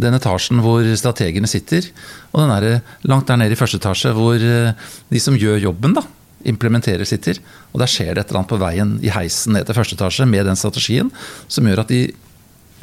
den 0.01 0.17
etasjen 0.17 0.61
hvor 0.63 0.85
strategene 0.97 1.49
sitter, 1.49 1.85
og 2.31 2.41
den 2.41 2.53
er 2.55 2.81
langt 3.09 3.29
der 3.29 3.39
nede 3.39 3.53
i 3.53 3.59
første 3.59 3.77
etasje 3.81 4.13
hvor 4.17 4.41
eh, 4.41 4.73
de 5.11 5.21
som 5.21 5.37
gjør 5.37 5.61
jobben, 5.67 5.93
da, 5.97 6.05
implementerer, 6.49 7.05
sitter. 7.07 7.39
Og 7.71 7.81
der 7.81 7.91
skjer 7.91 8.13
det 8.13 8.23
et 8.23 8.31
eller 8.31 8.41
annet 8.41 8.51
på 8.51 8.59
veien 8.61 8.97
i 9.05 9.11
heisen 9.13 9.55
ned 9.55 9.67
til 9.67 9.77
første 9.77 9.97
etasje 9.97 10.27
med 10.29 10.47
den 10.49 10.59
strategien, 10.59 11.11
som 11.47 11.69
gjør 11.69 11.85
at 11.85 11.93
de 11.93 12.03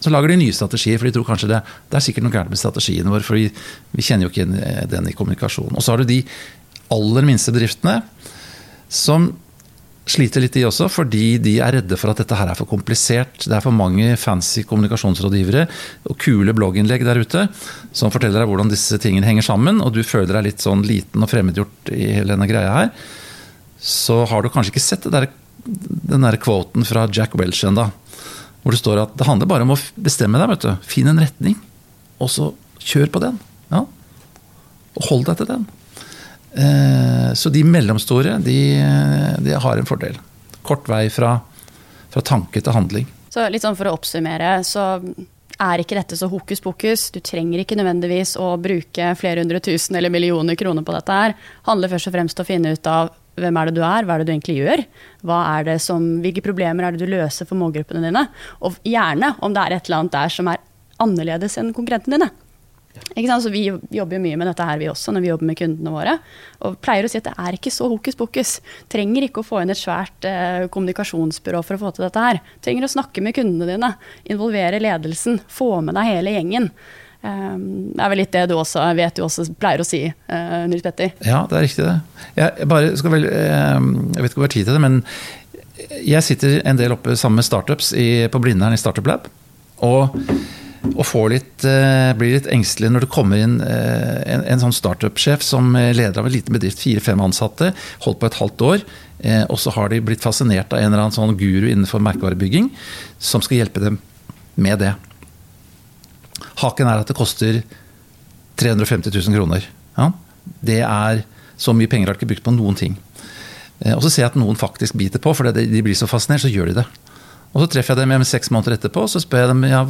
så 0.00 0.08
lager 0.08 0.32
de 0.32 0.38
nye 0.40 0.54
strategier, 0.56 0.96
for 0.96 1.08
de 1.08 1.12
tror 1.12 1.26
kanskje 1.28 1.50
det, 1.50 1.58
det 1.90 1.98
er 1.98 2.04
sikkert 2.06 2.24
noe 2.24 2.32
gærent 2.32 2.52
med 2.52 2.60
strategien 2.60 3.10
vår, 3.12 3.24
for 3.26 3.36
vi, 3.36 3.50
vi 3.92 4.04
kjenner 4.06 4.26
jo 4.26 4.30
ikke 4.32 4.46
eh, 4.56 4.86
den 4.88 5.10
i 5.10 5.16
kommunikasjonen. 5.16 5.76
Og 5.76 5.84
så 5.84 5.92
har 5.92 6.00
du 6.00 6.08
de 6.08 6.22
aller 6.94 7.26
minste 7.28 7.52
bedriftene 7.52 7.98
som 8.90 9.28
sliter 10.10 10.42
litt 10.42 10.56
de 10.56 10.66
også, 10.68 10.88
fordi 10.90 11.38
de 11.42 11.56
er 11.62 11.76
redde 11.78 11.96
for 12.00 12.12
at 12.12 12.20
dette 12.20 12.36
her 12.36 12.50
er 12.50 12.58
for 12.58 12.68
komplisert. 12.68 13.44
Det 13.44 13.54
er 13.56 13.64
for 13.64 13.74
mange 13.74 14.12
fancy 14.20 14.64
kommunikasjonsrådgivere 14.68 15.66
og 16.10 16.18
kule 16.20 16.54
blogginnlegg 16.56 17.04
der 17.06 17.22
ute 17.22 17.46
som 17.96 18.12
forteller 18.12 18.42
deg 18.42 18.50
hvordan 18.50 18.72
disse 18.72 18.98
tingene 19.02 19.28
henger 19.28 19.46
sammen, 19.46 19.80
og 19.84 19.94
du 19.94 20.02
føler 20.06 20.32
deg 20.34 20.50
litt 20.50 20.64
sånn 20.64 20.84
liten 20.86 21.24
og 21.24 21.30
fremmedgjort 21.30 21.92
i 21.94 22.10
hele 22.18 22.34
denne 22.34 22.50
greia 22.50 22.74
her. 22.76 22.92
Så 23.80 24.22
har 24.28 24.42
du 24.42 24.50
kanskje 24.52 24.74
ikke 24.74 24.84
sett 24.84 25.08
der, 25.12 25.30
den 25.64 26.26
der 26.26 26.38
quoten 26.42 26.86
fra 26.88 27.06
Jack 27.08 27.38
Welch 27.40 27.64
ennå, 27.68 27.88
hvor 28.60 28.76
det 28.76 28.82
står 28.82 29.04
at 29.06 29.16
det 29.16 29.28
handler 29.28 29.48
bare 29.48 29.64
om 29.64 29.74
å 29.74 29.80
bestemme 29.96 30.40
deg, 30.40 30.52
vet 30.52 30.66
du. 30.66 30.72
Finn 30.84 31.08
en 31.10 31.22
retning, 31.22 31.56
og 32.20 32.28
så 32.32 32.52
kjør 32.84 33.12
på 33.14 33.22
den. 33.24 33.40
Ja. 33.72 33.86
Og 34.98 35.06
hold 35.08 35.28
deg 35.30 35.40
til 35.40 35.48
den. 35.54 35.68
Eh, 36.52 37.32
så 37.34 37.50
de 37.54 37.62
mellomstore 37.64 38.38
de, 38.42 38.58
de, 39.38 39.54
har 39.54 39.78
en 39.78 39.88
fordel. 39.88 40.18
Kort 40.66 40.88
vei 40.90 41.06
fra, 41.12 41.36
fra, 42.10 42.22
tanke 42.22 42.62
til 42.62 42.74
handling. 42.74 43.06
Så 43.30 43.46
litt 43.48 43.62
sånn 43.62 43.78
For 43.78 43.90
å 43.90 43.94
oppsummere, 43.94 44.58
så 44.66 45.00
er 45.60 45.82
ikke 45.82 45.98
dette 45.98 46.18
så 46.18 46.28
hokus 46.32 46.62
pokus. 46.64 47.08
Du 47.14 47.20
trenger 47.24 47.62
ikke 47.62 47.78
nødvendigvis 47.78 48.34
å 48.40 48.54
bruke 48.60 49.12
flere 49.20 49.44
hundre 49.44 49.60
tusen 49.62 49.98
eller 49.98 50.12
millioner 50.12 50.58
kroner 50.58 50.86
på 50.86 50.94
dette. 50.96 51.12
her. 51.22 51.34
handler 51.68 51.92
først 51.92 52.10
og 52.10 52.16
fremst 52.16 52.40
å 52.40 52.48
finne 52.48 52.74
ut 52.74 52.86
av 52.90 53.12
hvem 53.40 53.56
er 53.56 53.68
det 53.68 53.76
du 53.78 53.84
er, 53.86 54.04
hva 54.04 54.16
er 54.16 54.22
det 54.22 54.28
du 54.28 54.32
egentlig 54.34 54.56
gjør? 54.58 54.82
Som, 55.80 56.08
hvilke 56.24 56.42
problemer 56.44 56.84
er 56.84 56.96
det 56.96 57.04
du 57.04 57.12
løser 57.12 57.48
for 57.48 57.60
målgruppene 57.60 58.02
dine? 58.04 58.26
Og 58.60 58.80
gjerne 58.84 59.34
om 59.40 59.54
det 59.54 59.62
er 59.62 59.76
et 59.76 59.88
eller 59.88 60.02
annet 60.02 60.16
der 60.16 60.34
som 60.34 60.50
er 60.50 60.60
annerledes 61.00 61.56
enn 61.60 61.74
konkurrentene 61.76 62.18
dine. 62.18 62.30
Så 63.40 63.50
Vi 63.50 63.64
jobber 63.68 64.16
jo 64.16 64.22
mye 64.22 64.38
med 64.38 64.48
dette 64.50 64.66
her 64.66 64.78
vi 64.80 64.88
også, 64.90 65.12
når 65.14 65.24
vi 65.24 65.30
jobber 65.30 65.48
med 65.50 65.58
kundene 65.58 65.92
våre. 65.94 66.16
Og 66.66 66.78
pleier 66.82 67.06
å 67.06 67.10
si 67.10 67.20
at 67.20 67.28
det 67.28 67.34
er 67.38 67.56
ikke 67.56 67.72
så 67.74 67.88
hokus 67.90 68.18
pokus. 68.18 68.54
Trenger 68.90 69.26
ikke 69.26 69.42
å 69.42 69.46
få 69.46 69.60
inn 69.62 69.70
et 69.70 69.78
svært 69.78 70.26
eh, 70.28 70.66
kommunikasjonsbyrå 70.72 71.62
for 71.66 71.76
å 71.76 71.82
få 71.84 71.92
til 71.94 72.06
dette 72.06 72.24
her. 72.24 72.40
Trenger 72.64 72.86
å 72.86 72.94
snakke 72.96 73.22
med 73.24 73.36
kundene 73.36 73.68
dine, 73.70 73.92
involvere 74.30 74.82
ledelsen, 74.82 75.40
få 75.48 75.78
med 75.86 75.98
deg 75.98 76.10
hele 76.10 76.34
gjengen. 76.34 76.70
Um, 77.20 77.90
det 77.92 78.00
er 78.00 78.12
vel 78.14 78.22
litt 78.22 78.32
det 78.32 78.46
du 78.48 78.54
også 78.56 78.80
vet 78.96 79.18
du 79.18 79.26
også 79.26 79.44
pleier 79.60 79.82
å 79.82 79.84
si, 79.84 80.06
uh, 80.08 80.62
Nils 80.70 80.84
Petter? 80.86 81.12
Ja, 81.20 81.42
det 81.50 81.58
er 81.58 81.66
riktig 81.66 81.84
det. 81.84 81.98
Jeg, 82.38 82.68
bare 82.70 82.94
skal 82.96 83.12
vel, 83.12 83.26
ehm, 83.28 83.90
jeg 84.14 84.24
vet 84.24 84.32
ikke 84.32 84.40
om 84.40 84.44
vi 84.44 84.48
har 84.48 84.54
tid 84.54 84.70
til 84.70 84.78
det, 84.78 84.84
men 84.86 84.96
jeg 86.06 86.24
sitter 86.24 86.56
en 86.64 86.80
del 86.80 86.94
oppe 86.96 87.16
sammen 87.20 87.42
med 87.42 87.46
startups 87.46 87.92
i, 87.92 88.08
på 88.32 88.40
Blindern 88.40 88.72
i 88.72 88.80
Startup 88.80 89.04
Lab. 89.08 89.28
Og 89.84 90.16
og 90.80 91.28
litt, 91.28 91.64
eh, 91.68 92.10
blir 92.16 92.38
litt 92.38 92.48
engstelig 92.48 92.88
når 92.90 93.04
det 93.04 93.12
kommer 93.12 93.36
inn 93.36 93.58
eh, 93.60 94.20
en, 94.32 94.44
en 94.48 94.62
sånn 94.62 94.72
startup-sjef 94.72 95.42
som 95.44 95.74
eh, 95.76 95.92
leder 95.92 96.22
av 96.22 96.28
en 96.28 96.32
liten 96.32 96.54
bedrift, 96.56 96.80
fire-fem 96.80 97.20
ansatte, 97.20 97.74
holdt 98.06 98.20
på 98.20 98.28
et 98.30 98.38
halvt 98.40 98.66
år. 98.70 98.84
Og 99.52 99.58
så 99.60 99.68
har 99.74 99.90
de 99.92 99.98
blitt 100.00 100.22
fascinert 100.24 100.72
av 100.72 100.80
en 100.80 100.86
eller 100.88 101.02
annen 101.02 101.12
sånn 101.12 101.34
guru 101.36 101.66
innenfor 101.68 102.00
merkevarebygging 102.00 102.70
som 103.20 103.42
skal 103.44 103.58
hjelpe 103.58 103.82
dem 103.82 103.98
med 104.56 104.80
det. 104.80 104.94
Haken 106.62 106.88
er 106.88 107.02
at 107.02 107.10
det 107.12 107.18
koster 107.18 107.58
350 108.56 109.12
000 109.12 109.36
kroner. 109.36 109.66
Ja? 109.98 110.06
Det 110.64 110.78
er 110.86 111.20
så 111.60 111.76
mye 111.76 111.90
penger 111.92 112.08
har 112.08 112.16
de 112.16 112.22
ikke 112.22 112.30
brukt 112.32 112.46
på 112.48 112.56
noen 112.56 112.80
ting. 112.80 112.96
Og 113.92 114.00
så 114.00 114.08
ser 114.08 114.24
jeg 114.24 114.32
at 114.32 114.40
noen 114.40 114.56
faktisk 114.56 114.96
biter 114.96 115.20
på, 115.20 115.36
for 115.36 115.52
de 115.52 115.84
blir 115.84 116.00
så 116.00 116.08
fascinert, 116.08 116.40
så 116.40 116.48
gjør 116.48 116.72
de 116.72 116.78
det. 116.80 116.88
Og 117.50 117.64
så 117.64 117.70
treffer 117.74 117.96
jeg 117.96 118.02
dem 118.02 118.14
igjen 118.14 118.28
seks 118.28 118.52
måneder 118.54 118.76
etterpå 118.78 119.06
så 119.10 119.22
spør 119.22 119.44
jeg 119.44 119.52
dem 119.52 119.64
ja, 119.66 119.82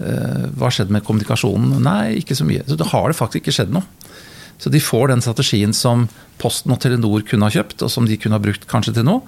eh, 0.00 0.46
hva 0.58 0.72
skjedde 0.74 0.96
med 0.96 1.06
kommunikasjonen. 1.06 1.78
Nei, 1.84 2.16
ikke 2.22 2.38
så 2.38 2.46
mye. 2.48 2.64
Så 2.66 2.78
da 2.78 2.88
har 2.90 3.10
det 3.10 3.18
faktisk 3.18 3.44
ikke 3.44 3.58
skjedd 3.60 3.76
noe. 3.76 3.86
Så 4.58 4.70
de 4.72 4.80
får 4.80 5.10
den 5.10 5.20
strategien 5.20 5.74
som 5.76 6.06
Posten 6.40 6.72
og 6.72 6.78
Telenor 6.80 7.22
kunne 7.28 7.48
ha 7.48 7.52
kjøpt, 7.52 7.82
og 7.84 7.90
som 7.92 8.06
de 8.08 8.16
kunne 8.20 8.36
ha 8.36 8.42
brukt 8.42 8.66
kanskje 8.68 8.94
til 8.96 9.06
noe. 9.08 9.22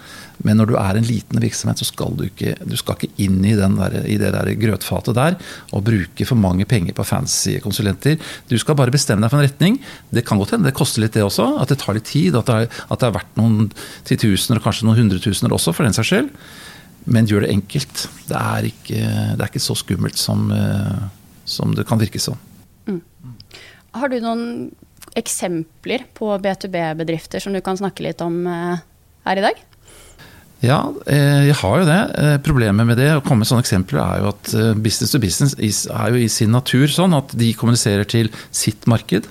Men 0.44 0.58
når 0.60 0.70
du 0.70 0.74
er 0.80 0.98
en 0.98 1.08
liten 1.08 1.40
virksomhet, 1.40 1.80
så 1.80 1.88
skal 1.88 2.16
du 2.16 2.26
ikke, 2.26 2.54
du 2.68 2.76
skal 2.80 2.96
ikke 2.96 3.24
inn 3.24 3.38
i, 3.44 3.54
der, 3.56 3.96
i 4.08 4.18
det 4.20 4.32
der 4.34 4.50
grøtfatet 4.60 5.16
der 5.16 5.36
og 5.72 5.84
bruke 5.88 6.28
for 6.28 6.40
mange 6.40 6.64
penger 6.68 6.96
på 6.96 7.06
fancy 7.08 7.58
konsulenter. 7.64 8.16
Du 8.48 8.56
skal 8.60 8.76
bare 8.78 8.92
bestemme 8.94 9.24
deg 9.24 9.32
for 9.32 9.40
en 9.40 9.48
retning. 9.48 9.80
Det 10.12 10.24
kan 10.28 10.40
godt 10.40 10.56
hende 10.56 10.68
det 10.68 10.76
koster 10.76 11.04
litt 11.04 11.16
det 11.16 11.24
også, 11.24 11.50
at 11.62 11.72
det 11.72 11.80
tar 11.80 11.96
litt 11.96 12.08
tid. 12.08 12.36
At 12.36 12.48
det 12.48 12.56
er, 12.64 12.80
at 12.88 13.00
det 13.00 13.10
er 13.10 13.18
verdt 13.20 13.40
noen 13.40 13.68
titusener 14.08 14.60
og 14.60 14.68
kanskje 14.68 14.88
noen 14.88 15.00
hundretusener 15.02 15.56
også, 15.56 15.76
for 15.76 15.88
den 15.88 15.96
saks 15.96 16.12
skyld 16.12 16.32
men 17.08 17.28
gjør 17.28 17.46
det 17.46 17.52
enkelt. 17.54 18.04
Det 18.28 18.36
er 18.38 18.68
ikke, 18.68 18.98
det 19.36 19.40
er 19.40 19.48
ikke 19.48 19.64
så 19.64 19.76
skummelt 19.78 20.20
som, 20.20 20.50
eh, 20.54 21.06
som, 21.48 21.72
det 21.76 21.86
kan 21.88 22.00
virke 22.00 22.20
som. 22.22 22.38
Mm. 22.88 23.00
Har 23.98 24.12
du 24.12 24.18
noen 24.22 24.44
eksempler 25.18 26.04
på 26.14 26.30
B2B-bedrifter 26.42 27.42
som 27.42 27.56
du 27.56 27.62
kan 27.64 27.78
snakke 27.80 28.04
litt 28.06 28.22
om 28.24 28.44
eh, 28.46 28.84
her 29.28 29.40
i 29.40 29.46
dag? 29.48 29.64
Ja, 30.58 30.80
eh, 31.06 31.48
jeg 31.48 31.56
har 31.60 31.80
jo 31.80 31.86
det. 31.86 32.00
Problemet 32.46 32.88
med 32.88 32.98
det 33.00 33.12
å 33.14 33.22
komme 33.24 33.44
med 33.44 33.50
sånne 33.50 33.64
eksempler 33.64 34.02
er 34.02 34.22
jo 34.24 34.32
at 34.32 34.52
business 34.82 35.14
to 35.14 35.22
business 35.22 35.54
er 35.86 36.12
jo 36.12 36.20
i 36.20 36.30
sin 36.32 36.52
natur 36.54 36.90
sånn 36.90 37.14
at 37.16 37.34
de 37.38 37.52
kommuniserer 37.56 38.08
til 38.10 38.32
sitt 38.50 38.88
marked. 38.90 39.30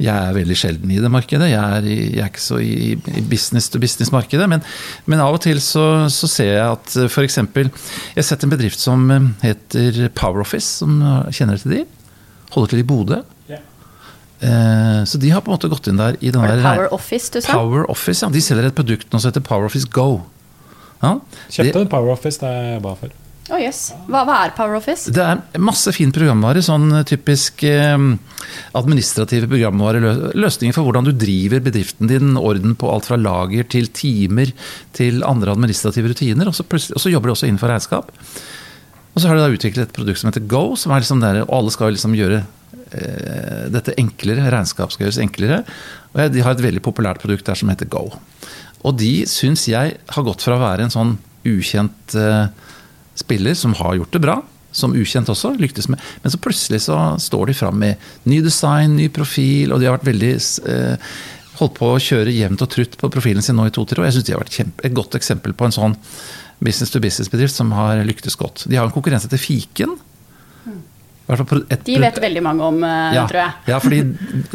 Jeg 0.00 0.12
er 0.12 0.34
veldig 0.34 0.56
sjelden 0.58 0.90
i 0.90 1.00
det 1.02 1.10
markedet. 1.12 1.50
Jeg 1.52 1.60
er, 1.60 1.84
i, 1.86 1.96
jeg 2.16 2.22
er 2.24 2.30
ikke 2.30 2.42
så 2.42 2.58
i, 2.64 2.94
i 2.96 3.24
business 3.28 3.68
to 3.70 3.80
business-markedet. 3.82 4.48
Men, 4.50 4.64
men, 5.06 5.22
av 5.22 5.36
og 5.36 5.42
til 5.44 5.60
så, 5.62 6.08
så 6.12 6.30
ser 6.30 6.54
jeg 6.54 6.64
at 6.64 6.96
eh, 6.96 7.10
f.eks. 7.10 7.38
Jeg 7.38 8.16
har 8.16 8.26
sett 8.26 8.46
en 8.46 8.54
bedrift 8.54 8.82
som 8.82 9.04
eh, 9.12 9.28
heter 9.44 10.08
PowerOffice, 10.16 10.80
som 10.82 10.98
kjenner 11.30 11.60
til 11.62 11.76
de? 11.76 11.84
Holder 12.56 12.74
til 12.74 12.82
i 12.82 12.88
Bodø. 12.88 13.22
Yeah. 13.52 15.06
Så 15.06 15.20
de 15.22 15.30
har 15.30 15.44
på 15.44 15.52
en 15.52 15.54
måte 15.54 15.70
gått 15.70 15.86
inn 15.86 16.00
der 16.00 16.16
i 16.18 16.32
den 16.34 16.42
der 16.42 16.64
Power 16.64 16.88
Office, 16.96 17.30
du 17.30 17.38
sa? 17.38 17.54
Power 17.54 17.86
Office, 17.92 18.24
ja. 18.24 18.32
De 18.32 18.42
selger 18.42 18.72
et 18.72 18.74
produkt 18.74 19.12
nå 19.12 19.20
som 19.22 19.30
heter 19.30 19.44
Power 19.46 19.70
Office 19.70 19.86
Go. 19.86 20.24
Ja, 21.02 21.16
Kjøpte 21.50 21.84
en 21.84 21.90
Power 21.92 22.16
Office, 22.16 22.42
det 22.42 22.50
jeg 22.50 22.82
ba 22.82 22.96
for. 22.98 23.14
Oh, 23.52 23.60
yes. 23.60 23.90
hva, 24.08 24.22
hva, 24.24 24.38
er 24.46 24.54
PowerOffice? 24.56 25.12
Det 25.12 25.20
er 25.20 25.60
masse 25.60 25.92
fin 25.92 26.12
programvare. 26.14 26.62
Sånn 26.64 26.86
typisk 27.08 27.60
eh, 27.68 28.06
administrative 28.78 29.50
programvare. 29.50 30.00
Løsninger 30.32 30.72
for 30.72 30.88
hvordan 30.88 31.04
du 31.04 31.12
driver 31.12 31.60
bedriften 31.66 32.08
din. 32.08 32.32
Orden 32.40 32.72
på 32.80 32.88
alt 32.88 33.10
fra 33.10 33.20
lager 33.20 33.68
til 33.68 33.90
timer 33.92 34.54
til 34.96 35.20
andre 35.28 35.52
administrative 35.52 36.14
rutiner. 36.14 36.48
Og 36.48 36.56
så, 36.56 36.64
og 36.64 37.04
så 37.04 37.12
jobber 37.12 37.28
de 37.28 37.36
også 37.36 37.50
innenfor 37.50 37.74
regnskap. 37.74 38.08
Og 39.12 39.20
så 39.20 39.28
har 39.28 39.36
de 39.36 39.44
da 39.44 39.52
utviklet 39.52 39.90
et 39.90 39.94
produkt 40.00 40.22
som 40.22 40.32
heter 40.32 40.48
Go, 40.48 40.64
som 40.80 40.96
er 40.96 41.04
liksom 41.04 41.20
der, 41.20 41.42
og 41.44 41.52
alle 41.58 41.76
skal 41.76 41.92
liksom 41.92 42.16
gjøre 42.16 42.40
eh, 42.40 43.64
dette 43.74 43.98
enklere. 44.00 44.48
Regnskap 44.48 44.96
skal 44.96 45.10
gjøres 45.10 45.20
enklere. 45.20 45.60
Og 46.14 46.24
de 46.32 46.40
har 46.40 46.56
et 46.56 46.66
veldig 46.70 46.86
populært 46.88 47.20
produkt 47.20 47.52
der 47.52 47.60
som 47.60 47.68
heter 47.68 47.92
Go. 47.92 48.06
Og 48.82 48.96
de 48.96 49.26
syns 49.28 49.68
jeg 49.68 49.98
har 50.00 50.24
gått 50.24 50.48
fra 50.48 50.56
å 50.56 50.64
være 50.64 50.88
en 50.88 50.94
sånn 50.94 51.18
ukjent 51.44 52.16
eh, 52.16 52.46
spiller 53.18 53.54
som 53.58 53.74
har 53.78 53.98
gjort 53.98 54.16
det 54.16 54.22
bra, 54.24 54.38
som 54.72 54.94
ukjent 54.96 55.28
også, 55.28 55.54
lyktes 55.60 55.88
med. 55.92 56.00
Men 56.22 56.32
så 56.32 56.40
plutselig 56.40 56.84
så 56.86 56.98
står 57.20 57.50
de 57.50 57.56
fram 57.58 57.78
med 57.82 58.00
ny 58.28 58.40
design, 58.44 58.96
ny 58.96 59.08
profil, 59.12 59.72
og 59.72 59.80
de 59.80 59.88
har 59.88 59.98
vært 59.98 60.08
veldig 60.08 60.32
eh, 60.72 61.16
holdt 61.60 61.74
på 61.78 61.90
å 61.92 62.00
kjøre 62.00 62.32
jevnt 62.32 62.64
og 62.64 62.70
trutt 62.72 62.96
på 63.00 63.10
profilen 63.12 63.44
sin 63.44 63.58
nå 63.58 63.68
i 63.68 63.74
to-tre 63.74 64.00
år. 64.00 64.08
Jeg 64.08 64.18
syns 64.18 64.28
de 64.28 64.36
har 64.36 64.44
vært 64.44 64.56
kjempe, 64.56 64.86
et 64.86 64.96
godt 64.96 65.18
eksempel 65.18 65.56
på 65.56 65.68
en 65.68 65.76
sånn 65.76 65.98
business 66.62 66.94
to 66.94 67.02
business-bedrift 67.02 67.54
som 67.56 67.74
har 67.76 68.00
lyktes 68.06 68.38
godt. 68.38 68.64
De 68.70 68.78
har 68.78 68.88
en 68.88 68.94
konkurranse 68.94 69.30
til 69.30 69.40
Fiken. 69.42 69.98
de 71.86 71.96
vet 72.02 72.18
veldig 72.20 72.42
mange 72.44 72.66
om, 72.66 72.82
eh, 72.84 73.14
ja, 73.16 73.26
tror 73.30 73.40
jeg. 73.40 73.52
ja, 73.70 73.78
fordi 73.80 74.00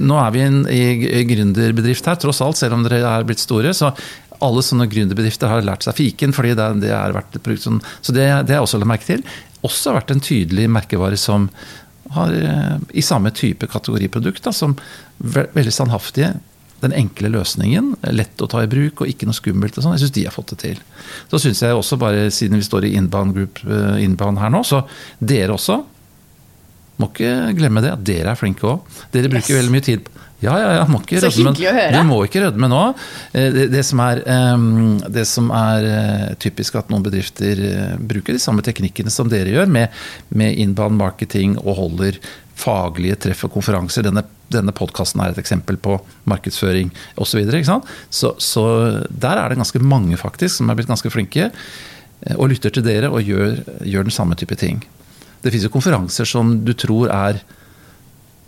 nå 0.03 0.17
er 0.19 0.33
vi 0.35 0.41
en, 0.43 0.57
i 0.67 1.23
gründerbedrift 1.29 2.09
her, 2.09 2.19
tross 2.21 2.41
alt, 2.43 2.59
selv 2.59 2.75
om 2.77 2.83
dere 2.85 2.99
er 3.07 3.27
blitt 3.27 3.41
store. 3.41 3.71
Så 3.73 3.93
alle 4.43 4.63
sånne 4.65 4.87
gründerbedrifter 4.91 5.51
har 5.51 5.65
lært 5.65 5.87
seg 5.87 5.97
fiken, 5.97 6.33
fordi 6.35 6.53
det, 6.57 6.67
det 6.83 6.93
har 6.93 7.15
vært 7.15 7.35
et 7.37 7.43
produkt 7.43 7.65
som 7.65 7.81
Så 8.01 8.13
det, 8.15 8.25
det 8.47 8.55
har 8.55 8.61
jeg 8.61 8.67
også 8.67 8.81
lagt 8.81 8.93
merke 8.93 9.09
til. 9.09 9.25
Også 9.67 9.95
vært 9.95 10.13
en 10.13 10.23
tydelig 10.23 10.67
merkevare 10.71 11.17
som 11.19 11.49
har 12.15 12.33
eh, 12.33 12.75
i 12.93 13.03
samme 13.03 13.31
type 13.35 13.67
kategoriprodukt, 13.67 14.43
da, 14.45 14.53
som 14.55 14.77
veldig 15.17 15.73
standhaftige. 15.73 16.35
Den 16.83 16.93
enkle 16.93 17.31
løsningen, 17.33 17.95
lett 18.13 18.41
å 18.41 18.49
ta 18.49 18.61
i 18.61 18.69
bruk 18.69 19.01
og 19.01 19.09
ikke 19.09 19.27
noe 19.27 19.35
skummelt. 19.35 19.77
og 19.77 19.83
sånn, 19.83 19.95
Jeg 19.97 20.05
syns 20.05 20.15
de 20.15 20.25
har 20.27 20.35
fått 20.35 20.53
det 20.53 20.59
til. 20.61 20.81
Så 21.31 21.41
syns 21.41 21.63
jeg 21.65 21.75
også, 21.75 21.97
bare 21.97 22.29
siden 22.31 22.61
vi 22.61 22.67
står 22.67 22.85
i 22.85 22.95
inbound 22.99 23.33
group 23.35 23.63
eh, 23.65 24.03
inbound 24.05 24.39
her 24.39 24.53
nå, 24.53 24.61
så 24.67 24.83
dere 25.19 25.57
også 25.57 25.81
må 26.97 27.11
ikke 27.11 27.33
glemme 27.57 27.83
det, 27.85 27.93
at 27.93 28.05
dere 28.05 28.33
er 28.33 28.39
flinke 28.39 28.65
òg. 28.65 29.01
Dere 29.13 29.29
bruker 29.29 29.53
yes. 29.53 29.59
veldig 29.61 29.75
mye 29.75 29.85
tid 29.85 30.07
på 30.07 30.17
ja, 30.37 30.53
ja, 30.61 30.73
ja. 30.77 30.83
Må 30.89 30.99
ikke 31.01 31.17
så 31.17 31.31
rødme, 31.31 31.51
hyggelig 31.55 31.69
å 31.71 31.73
høre. 31.73 31.93
Du 31.95 32.05
må 32.05 32.17
ikke 32.27 32.41
rødme 32.43 32.69
nå. 32.69 32.81
Eh, 33.31 33.47
det, 33.55 33.63
det, 33.73 33.83
som 33.87 34.01
er, 34.05 34.21
det, 35.09 35.23
som 35.29 35.49
er, 35.55 35.87
eh, 35.89 36.25
typisk 36.41 36.77
at 36.77 36.91
noen 36.93 37.05
bedrifter 37.05 37.61
eh, 37.65 37.95
bruker 37.97 38.37
de 38.37 38.41
samme 38.41 38.61
teknikkene 38.65 39.13
som 39.13 39.31
dere 39.31 39.55
gjør, 39.55 39.71
med, 39.73 39.95
med 40.37 40.59
inbound 40.61 40.99
marketing 40.99 41.57
og 41.63 41.79
holder 41.79 42.19
faglige 42.57 43.17
treff 43.25 43.47
og 43.47 43.55
konferanser. 43.55 44.05
Denne, 44.05 44.27
denne 44.53 44.73
podkasten 44.77 45.23
er 45.25 45.33
et 45.33 45.41
eksempel 45.41 45.79
på 45.81 45.97
markedsføring 46.29 46.93
osv. 47.17 47.41
Så, 47.57 47.79
så, 48.09 48.33
så 48.37 48.67
der 49.09 49.41
er 49.41 49.49
det 49.49 49.61
ganske 49.63 49.81
mange 49.81 50.21
faktisk 50.21 50.59
som 50.59 50.69
er 50.69 50.77
blitt 50.77 50.91
ganske 50.91 51.13
flinke 51.13 51.49
og 52.33 52.47
lytter 52.49 52.73
til 52.73 52.85
dere 52.85 53.09
og 53.13 53.25
gjør, 53.25 53.59
gjør 53.85 54.07
den 54.07 54.13
samme 54.13 54.37
type 54.37 54.57
ting. 54.57 54.81
Det 55.41 55.51
finnes 55.51 55.67
jo 55.67 55.73
konferanser 55.73 56.27
som 56.27 56.57
du 56.65 56.73
tror 56.73 57.11
er 57.13 57.41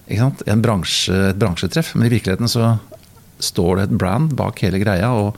bransje, 0.10 1.13
et 1.30 1.39
bransjetreff. 1.39 1.95
Men 1.95 2.08
i 2.08 2.13
virkeligheten 2.15 2.49
så 2.49 2.78
står 3.39 3.75
det 3.75 3.84
et 3.84 3.97
brand 3.97 4.34
bak 4.36 4.60
hele 4.63 4.80
greia, 4.82 5.12
og, 5.12 5.38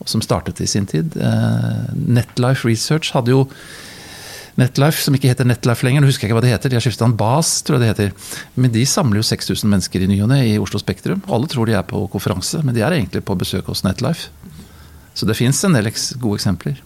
og 0.00 0.08
som 0.08 0.22
startet 0.24 0.60
i 0.60 0.66
sin 0.66 0.86
tid. 0.86 1.16
Eh, 1.16 1.92
Netlife 1.94 2.66
Research 2.66 3.12
hadde 3.14 3.30
jo 3.30 3.46
Netlife, 4.56 5.02
som 5.04 5.14
ikke 5.14 5.28
heter 5.28 5.44
Netlife 5.44 5.84
lenger, 5.84 6.00
nå 6.00 6.08
husker 6.08 6.24
jeg 6.24 6.30
ikke 6.30 6.38
hva 6.38 6.44
det 6.46 6.54
heter, 6.54 6.72
de 6.72 6.78
har 6.78 6.84
skiftet 6.84 7.04
en 7.04 7.16
BAS, 7.20 7.60
tror 7.60 7.76
jeg 7.76 7.82
det 7.84 7.90
heter. 7.92 8.36
Men 8.56 8.72
de 8.72 8.86
samler 8.88 9.20
jo 9.20 9.28
6000 9.28 9.68
mennesker 9.68 10.00
i 10.00 10.08
ny 10.08 10.22
og 10.24 10.30
ne 10.32 10.40
i 10.48 10.56
Oslo 10.56 10.80
Spektrum. 10.80 11.20
Alle 11.28 11.50
tror 11.52 11.68
de 11.68 11.76
er 11.76 11.84
på 11.84 12.06
konferanse, 12.12 12.62
men 12.64 12.74
de 12.74 12.80
er 12.80 12.96
egentlig 12.96 13.20
på 13.28 13.36
besøk 13.36 13.68
hos 13.68 13.84
Netlife. 13.84 14.32
Så 15.16 15.28
det 15.28 15.36
fins 15.36 15.60
en 15.64 15.76
del 15.76 15.92
gode 16.20 16.40
eksempler. 16.40 16.80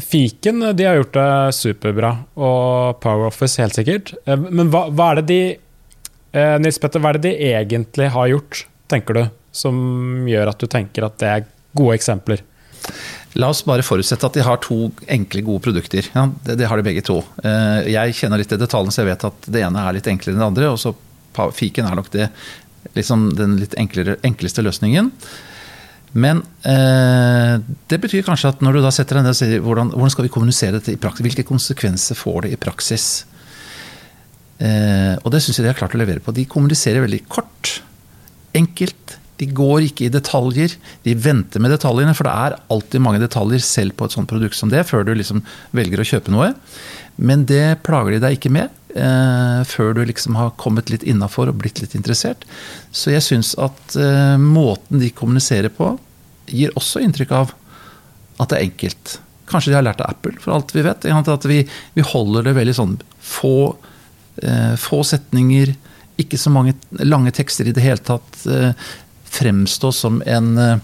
Fiken 0.00 0.62
de 0.76 0.84
har 0.88 0.96
gjort 0.96 1.16
det 1.16 1.30
superbra, 1.58 2.12
og 2.40 3.00
Power 3.04 3.28
Office 3.28 3.60
helt 3.60 3.76
sikkert. 3.76 4.14
Eh, 4.24 4.48
men 4.48 4.72
hva, 4.72 4.86
hva 4.88 5.12
er 5.12 5.20
det 5.20 5.26
de 5.28 5.40
Eh, 6.32 6.56
Nils 6.60 6.78
Petter, 6.80 7.00
hva 7.00 7.12
er 7.12 7.18
det 7.18 7.30
de 7.30 7.50
egentlig 7.52 8.10
har 8.12 8.30
gjort, 8.30 8.64
tenker 8.90 9.16
du, 9.16 9.22
som 9.54 9.78
gjør 10.28 10.52
at 10.52 10.60
du 10.60 10.68
tenker 10.70 11.06
at 11.06 11.16
det 11.22 11.30
er 11.32 11.46
gode 11.78 11.96
eksempler? 11.96 12.42
La 13.38 13.50
oss 13.52 13.62
bare 13.66 13.84
forutsette 13.84 14.26
at 14.26 14.36
de 14.36 14.44
har 14.44 14.60
to 14.64 14.90
enkle, 15.10 15.44
gode 15.46 15.64
produkter. 15.68 16.08
Ja, 16.14 16.26
det, 16.44 16.58
det, 16.60 16.68
har 16.68 16.80
de 16.80 16.86
begge 16.86 17.04
to. 17.06 17.20
Eh, 17.42 17.88
jeg 17.94 18.16
kjenner 18.20 18.40
litt 18.40 18.50
til 18.52 18.60
detaljene, 18.60 18.94
så 18.94 19.04
jeg 19.04 19.12
vet 19.12 19.28
at 19.28 19.50
det 19.52 19.64
ene 19.64 19.84
er 19.84 19.96
litt 19.96 20.08
enklere 20.10 20.36
enn 20.36 20.42
det 20.42 20.50
andre. 20.52 20.72
og 20.72 20.80
så 20.82 20.94
Fiken 21.54 21.86
er 21.86 21.94
nok 21.94 22.08
det, 22.10 22.24
liksom 22.96 23.28
den 23.38 23.58
litt 23.60 23.76
enklere, 23.78 24.16
enkleste 24.26 24.64
løsningen. 24.64 25.12
Men 26.16 26.40
eh, 26.64 27.58
det 27.90 27.98
betyr 28.00 28.24
kanskje 28.26 28.52
at 28.54 28.62
når 28.64 28.78
du 28.78 28.84
da 28.84 28.92
setter 28.94 29.18
deg 29.18 29.26
ned 29.26 29.34
og 29.34 29.40
sier 29.40 29.64
hvordan, 29.64 29.92
hvordan 29.92 30.14
skal 30.14 30.26
vi 30.26 30.32
kommunisere 30.32 30.78
dette 30.78 30.94
i 30.94 31.00
praksis, 31.00 31.26
hvilke 31.26 31.44
konsekvenser 31.48 32.16
får 32.18 32.46
det 32.46 32.54
i 32.54 32.60
praksis? 32.60 33.08
Eh, 34.58 35.14
og 35.20 35.30
det 35.34 35.42
syns 35.44 35.60
jeg 35.60 35.66
de 35.66 35.72
har 35.72 35.78
klart 35.78 35.96
å 35.96 36.00
levere 36.00 36.24
på. 36.24 36.34
De 36.34 36.48
kommuniserer 36.48 37.04
veldig 37.04 37.22
kort, 37.30 37.78
enkelt. 38.56 39.18
De 39.38 39.46
går 39.54 39.84
ikke 39.86 40.08
i 40.08 40.12
detaljer. 40.12 40.72
De 41.04 41.14
venter 41.14 41.62
med 41.62 41.70
detaljene, 41.74 42.16
for 42.16 42.26
det 42.26 42.34
er 42.34 42.58
alltid 42.74 43.04
mange 43.04 43.22
detaljer 43.22 43.62
selv 43.62 43.94
på 43.98 44.08
et 44.08 44.16
sånt 44.16 44.30
produkt 44.30 44.58
som 44.58 44.72
det, 44.72 44.82
før 44.88 45.06
du 45.06 45.12
liksom 45.14 45.44
velger 45.76 46.02
å 46.02 46.08
kjøpe 46.08 46.34
noe. 46.34 46.50
Men 47.20 47.44
det 47.50 47.78
plager 47.86 48.16
de 48.16 48.24
deg 48.24 48.38
ikke 48.38 48.54
med 48.54 48.74
eh, 48.94 49.60
før 49.68 49.94
du 49.96 50.04
liksom 50.08 50.38
har 50.38 50.54
kommet 50.60 50.92
litt 50.92 51.06
innafor 51.06 51.50
og 51.50 51.60
blitt 51.62 51.82
litt 51.82 51.96
interessert. 51.98 52.46
Så 52.92 53.12
jeg 53.14 53.24
syns 53.26 53.54
at 53.60 53.96
eh, 53.98 54.36
måten 54.40 55.02
de 55.02 55.10
kommuniserer 55.10 55.72
på, 55.74 55.96
gir 56.48 56.72
også 56.78 57.02
inntrykk 57.04 57.34
av 57.36 57.52
at 58.38 58.48
det 58.50 58.58
er 58.58 58.68
enkelt. 58.70 59.18
Kanskje 59.48 59.72
de 59.72 59.78
har 59.80 59.84
lært 59.84 60.00
av 60.04 60.14
Apple, 60.14 60.38
for 60.40 60.54
alt 60.54 60.72
vi 60.76 60.84
vet. 60.86 61.04
At 61.04 61.46
vi, 61.48 61.62
vi 61.96 62.08
holder 62.14 62.48
det 62.48 62.58
veldig 62.58 62.76
sånn 62.78 62.98
få 63.24 63.76
Eh, 64.42 64.74
få 64.76 65.02
setninger, 65.04 65.72
ikke 66.18 66.38
så 66.38 66.50
mange 66.54 66.74
lange 67.02 67.32
tekster 67.34 67.66
i 67.68 67.74
det 67.74 67.82
hele 67.82 68.02
tatt. 68.02 68.44
Eh, 68.46 68.70
fremstå 69.28 69.90
som 69.92 70.22
en 70.26 70.52
eh, 70.58 70.78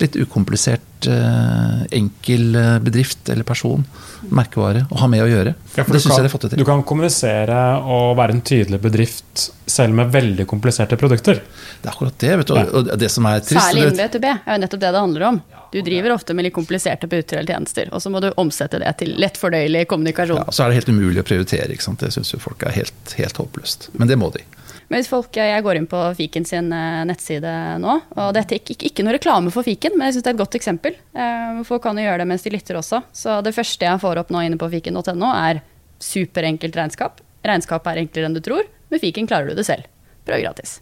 litt 0.00 0.16
ukomplisert, 0.16 1.06
eh, 1.06 1.82
enkel 1.96 2.54
eh, 2.56 2.78
bedrift 2.84 3.28
eller 3.32 3.46
person, 3.48 3.84
merkevare, 4.30 4.86
å 4.90 4.98
ha 5.00 5.08
med 5.10 5.22
å 5.24 5.28
gjøre. 5.30 5.54
Ja, 5.76 5.84
det 5.84 6.00
syns 6.00 6.14
jeg 6.16 6.24
de 6.24 6.28
har 6.28 6.32
fått 6.34 6.48
det 6.50 6.58
Du 6.60 6.64
kan 6.68 6.82
kommunisere 6.86 7.60
og 7.84 8.16
være 8.18 8.36
en 8.36 8.42
tydelig 8.42 8.80
bedrift 8.84 9.46
selv 9.70 9.94
med 9.94 10.12
veldig 10.12 10.46
kompliserte 10.50 10.98
produkter. 11.00 11.40
Det 11.80 11.88
er 11.88 11.92
akkurat 11.94 12.18
det. 12.18 12.36
vet 12.42 12.46
du, 12.46 12.54
og- 12.54 12.98
det 12.98 13.10
som 13.10 13.26
er 13.26 13.40
trist 13.40 13.60
Særlig 13.60 13.86
innen 13.86 13.96
vet, 13.96 14.12
B2B 14.12 14.26
er 14.46 14.54
jo 14.56 14.60
nettopp 14.66 14.80
det 14.80 14.92
det 14.92 15.00
handler 15.00 15.22
om. 15.28 15.42
Du 15.72 15.80
driver 15.86 16.10
ofte 16.16 16.34
med 16.34 16.44
litt 16.44 16.54
kompliserte 16.54 17.06
produkter 17.06 17.38
eller 17.38 17.54
tjenester, 17.54 17.88
og 17.92 18.02
så 18.02 18.10
må 18.10 18.20
du 18.20 18.32
omsette 18.36 18.78
det 18.82 18.90
til 18.98 19.14
lettfordøyelig 19.16 19.86
kommunikasjon. 19.86 20.36
ja, 20.42 20.50
Så 20.50 20.64
er 20.64 20.68
det 20.70 20.80
helt 20.82 20.88
umulig 20.88 21.22
å 21.22 21.26
prioritere. 21.26 21.70
ikke 21.70 21.82
sant? 21.82 22.00
Det 22.00 22.10
syns 22.12 22.32
jo 22.32 22.38
folk 22.38 22.62
er 22.66 22.72
helt, 22.72 23.14
helt 23.16 23.36
håpløst. 23.36 23.88
Men 23.94 24.08
det 24.08 24.18
må 24.18 24.32
de. 24.32 24.42
Men 24.90 24.98
hvis 24.98 25.08
folk, 25.10 25.36
Jeg 25.38 25.62
går 25.62 25.78
inn 25.78 25.86
på 25.86 25.98
Fiken 26.18 26.44
sin 26.48 26.72
eh, 26.74 27.02
nettside 27.06 27.50
nå, 27.78 27.92
og 28.18 28.32
dette 28.34 28.56
er 28.56 28.58
ikke, 28.58 28.74
ikke, 28.88 29.04
noe 29.06 29.14
reklame 29.14 29.52
for 29.54 29.62
Fiken, 29.62 29.94
men 29.94 30.08
jeg 30.08 30.16
syns 30.16 30.26
det 30.26 30.32
er 30.32 30.34
et 30.34 30.42
godt 30.42 30.58
eksempel. 30.58 30.96
Eh, 31.14 31.60
Folk 31.68 31.84
kan 31.84 31.98
jo 31.98 32.02
gjøre 32.08 32.24
det 32.24 32.28
mens 32.32 32.42
de 32.42 32.50
lytter 32.56 32.80
også. 32.80 33.04
Så 33.14 33.38
det 33.46 33.54
første 33.54 33.86
jeg 33.86 34.02
får 34.02 34.24
opp 34.24 34.34
nå 34.34 34.42
inne 34.48 34.58
på 34.58 34.68
fiken.no, 34.72 35.30
er 35.30 35.62
superenkelt 36.02 36.74
regnskap. 36.80 37.22
Regnskap 37.46 37.86
er 37.86 38.02
enklere 38.02 38.30
enn 38.30 38.34
du 38.34 38.42
tror. 38.42 38.66
Med 38.90 39.02
Fiken 39.02 39.30
klarer 39.30 39.52
du 39.52 39.54
det 39.54 39.68
selv. 39.68 39.86
Prøv 40.26 40.42
gratis. 40.42 40.80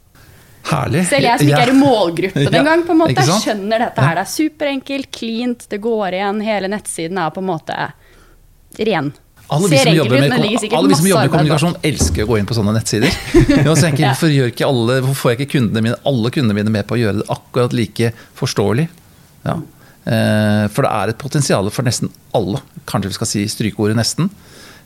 Herlig. 0.69 1.05
Selv 1.09 1.29
jeg 1.29 1.41
som 1.41 1.53
ikke 1.53 1.63
er 1.67 1.73
i 1.73 1.79
målgruppen 1.79 2.49
Ja, 2.49 2.57
engang, 2.63 2.89
på 2.89 2.97
en 2.97 3.03
måte, 3.05 3.21
jeg 3.21 3.45
skjønner 3.45 3.85
dette 3.85 4.05
her. 4.09 4.19
Det 4.19 4.25
er 4.25 4.33
superenkelt, 4.33 5.13
cleant, 5.15 5.69
det 5.69 5.85
går 5.85 6.17
igjen. 6.17 6.43
Hele 6.49 6.73
nettsiden 6.73 7.21
er 7.21 7.33
på 7.37 7.45
en 7.45 7.51
måte 7.53 7.79
ren. 8.89 9.13
Alle 9.49 9.69
vi, 9.73 9.79
som 9.81 9.95
jobber 9.97 10.17
ut, 10.17 10.21
med, 10.29 10.33
alle 10.77 10.89
vi 10.91 10.97
som 10.99 11.07
jobber 11.09 11.23
med 11.23 11.33
kommunikasjon, 11.33 11.77
elsker 11.89 12.27
å 12.27 12.29
gå 12.29 12.39
inn 12.41 12.49
på 12.49 12.57
sånne 12.59 12.75
nettsider. 12.77 13.09
Tenker, 13.33 13.55
jeg, 13.65 13.99
Ja. 14.03 14.11
hvorfor, 14.13 14.35
ikke 14.51 14.69
alle, 14.69 14.99
hvorfor 15.07 15.21
får 15.23 15.33
jeg 15.33 15.41
ikke 15.41 15.53
kundene 15.57 15.85
mine, 15.87 15.99
alle 16.11 16.33
kundene 16.35 16.59
mine 16.59 16.75
med 16.75 16.87
på 16.91 16.99
å 16.99 17.01
gjøre 17.01 17.23
det 17.23 17.29
akkurat 17.33 17.77
like 17.77 18.13
forståelig? 18.37 18.89
Ja. 19.49 19.57
Eh, 20.09 20.65
For 20.75 20.85
det 20.85 20.93
er 20.93 21.15
et 21.15 21.21
potensial 21.21 21.71
for 21.73 21.89
nesten 21.89 22.13
alle, 22.37 22.61
kanskje 22.89 23.09
vi 23.13 23.19
skal 23.19 23.31
si 23.33 23.47
strykeordet 23.49 23.97
'nesten', 23.97 24.29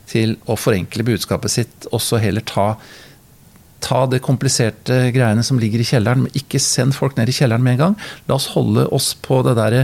til 0.07 0.35
å 0.51 0.55
forenkle 0.59 1.03
budskapet 1.07 1.51
sitt, 1.51 1.87
og 1.91 1.99
så 2.03 2.19
heller 2.19 2.41
ta 2.43 2.75
ta 3.83 4.05
det 4.07 4.21
kompliserte 4.23 5.11
greiene 5.11 5.43
som 5.43 5.59
ligger 5.59 5.81
i 5.83 5.87
kjelleren, 5.87 6.23
men 6.23 6.31
ikke 6.39 6.59
send 6.61 6.95
folk 6.95 7.17
ned 7.17 7.27
i 7.27 7.35
kjelleren 7.35 7.63
med 7.65 7.73
en 7.75 7.81
gang. 7.81 7.95
La 8.29 8.35
oss 8.35 8.45
holde 8.55 8.85
oss 8.95 9.09
på 9.13 9.41
det 9.43 9.57
der, 9.59 9.75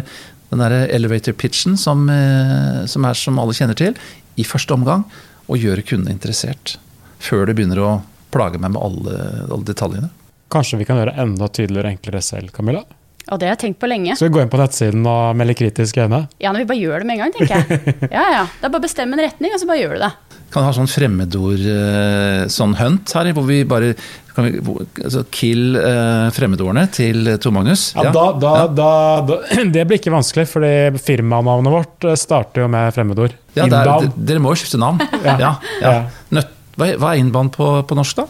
den 0.53 0.61
der 0.63 0.87
elevator 0.87 1.33
pitchen 1.35 1.75
som, 1.77 2.05
eh, 2.09 2.85
som 2.87 3.03
er 3.05 3.13
som 3.19 3.37
alle 3.39 3.51
kjenner 3.57 3.75
til, 3.75 3.97
i 4.39 4.45
første 4.47 4.75
omgang, 4.75 5.03
og 5.49 5.59
gjøre 5.59 5.83
kundene 5.85 6.15
interessert. 6.15 6.77
Før 7.19 7.49
du 7.49 7.55
begynner 7.57 7.81
å 7.83 7.91
plage 8.33 8.61
meg 8.61 8.75
med 8.75 8.81
alle, 8.81 9.17
alle 9.49 9.65
detaljene. 9.67 10.11
Kanskje 10.53 10.79
vi 10.79 10.87
kan 10.89 10.97
gjøre 11.01 11.17
enda 11.21 11.49
tydeligere 11.51 11.91
og 11.91 11.97
enklere 11.97 12.23
selv, 12.25 12.53
Camilla? 12.55 12.85
Og 13.29 13.37
det 13.37 13.45
har 13.45 13.53
jeg 13.53 13.61
tenkt 13.67 13.79
på 13.81 13.89
lenge. 13.89 14.15
Skal 14.17 14.31
vi 14.31 14.35
gå 14.37 14.41
inn 14.41 14.49
på 14.49 14.57
nettsiden 14.57 15.03
og 15.05 15.35
melde 15.37 15.53
kritiske 15.57 16.05
øyne? 16.07 16.23
Ja, 16.41 16.49
når 16.53 16.63
vi 16.63 16.69
bare 16.71 16.81
gjør 16.81 17.03
det 17.03 17.09
med 17.09 17.19
en 17.19 17.21
gang, 17.25 17.35
tenker 17.35 17.59
jeg. 17.59 17.93
Ja, 18.15 18.23
ja. 18.33 18.45
Det 18.57 18.65
er 18.65 18.71
bare 18.71 18.81
å 18.81 18.85
bestemme 18.87 19.17
en 19.17 19.21
retning, 19.27 19.53
og 19.53 19.61
så 19.61 19.69
bare 19.69 19.81
gjør 19.83 19.97
du 19.97 20.03
det. 20.05 20.11
Kan 20.49 20.63
ha 20.65 20.71
sånn 20.73 20.87
fremmedord, 20.89 21.61
eh, 21.61 22.47
sånn 22.49 22.71
hunt 22.79 23.11
her, 23.13 23.27
hvor 23.37 23.45
vi 23.45 23.59
bare 23.69 23.91
kan 24.33 24.47
vi, 24.47 24.59
altså 25.03 25.21
Kill 25.29 25.75
eh, 25.77 26.29
fremmedordene 26.33 26.87
til 26.95 27.27
Tor 27.43 27.53
Magnus. 27.53 27.83
Ja, 27.93 28.07
Da, 28.15 28.23
da, 28.41 28.53
da, 28.73 28.89
da, 29.29 29.37
det 29.75 29.83
blir 29.89 29.99
ikke 29.99 30.13
vanskelig, 30.15 30.47
fordi 30.49 30.71
firmanavnet 31.05 31.73
vårt 31.75 32.07
eh, 32.09 32.17
starter 32.17 32.63
jo 32.65 32.71
med 32.73 32.89
fremmedord. 32.95 33.35
Ja, 33.53 33.67
det 33.67 33.77
er, 33.77 33.91
Inbound. 33.91 34.09
d- 34.15 34.25
dere 34.31 34.41
må 34.41 34.55
jo 34.55 34.61
skifte 34.63 34.81
navn. 34.81 35.01
Ja. 35.25 35.37
Ja, 35.37 35.53
ja. 35.83 35.93
Nøtt, 36.33 36.49
hva, 36.79 36.87
er- 36.89 36.97
hva 37.03 37.13
innband 37.19 37.53
på, 37.53 37.69
på 37.85 37.97
norsk, 37.99 38.23
da? 38.23 38.27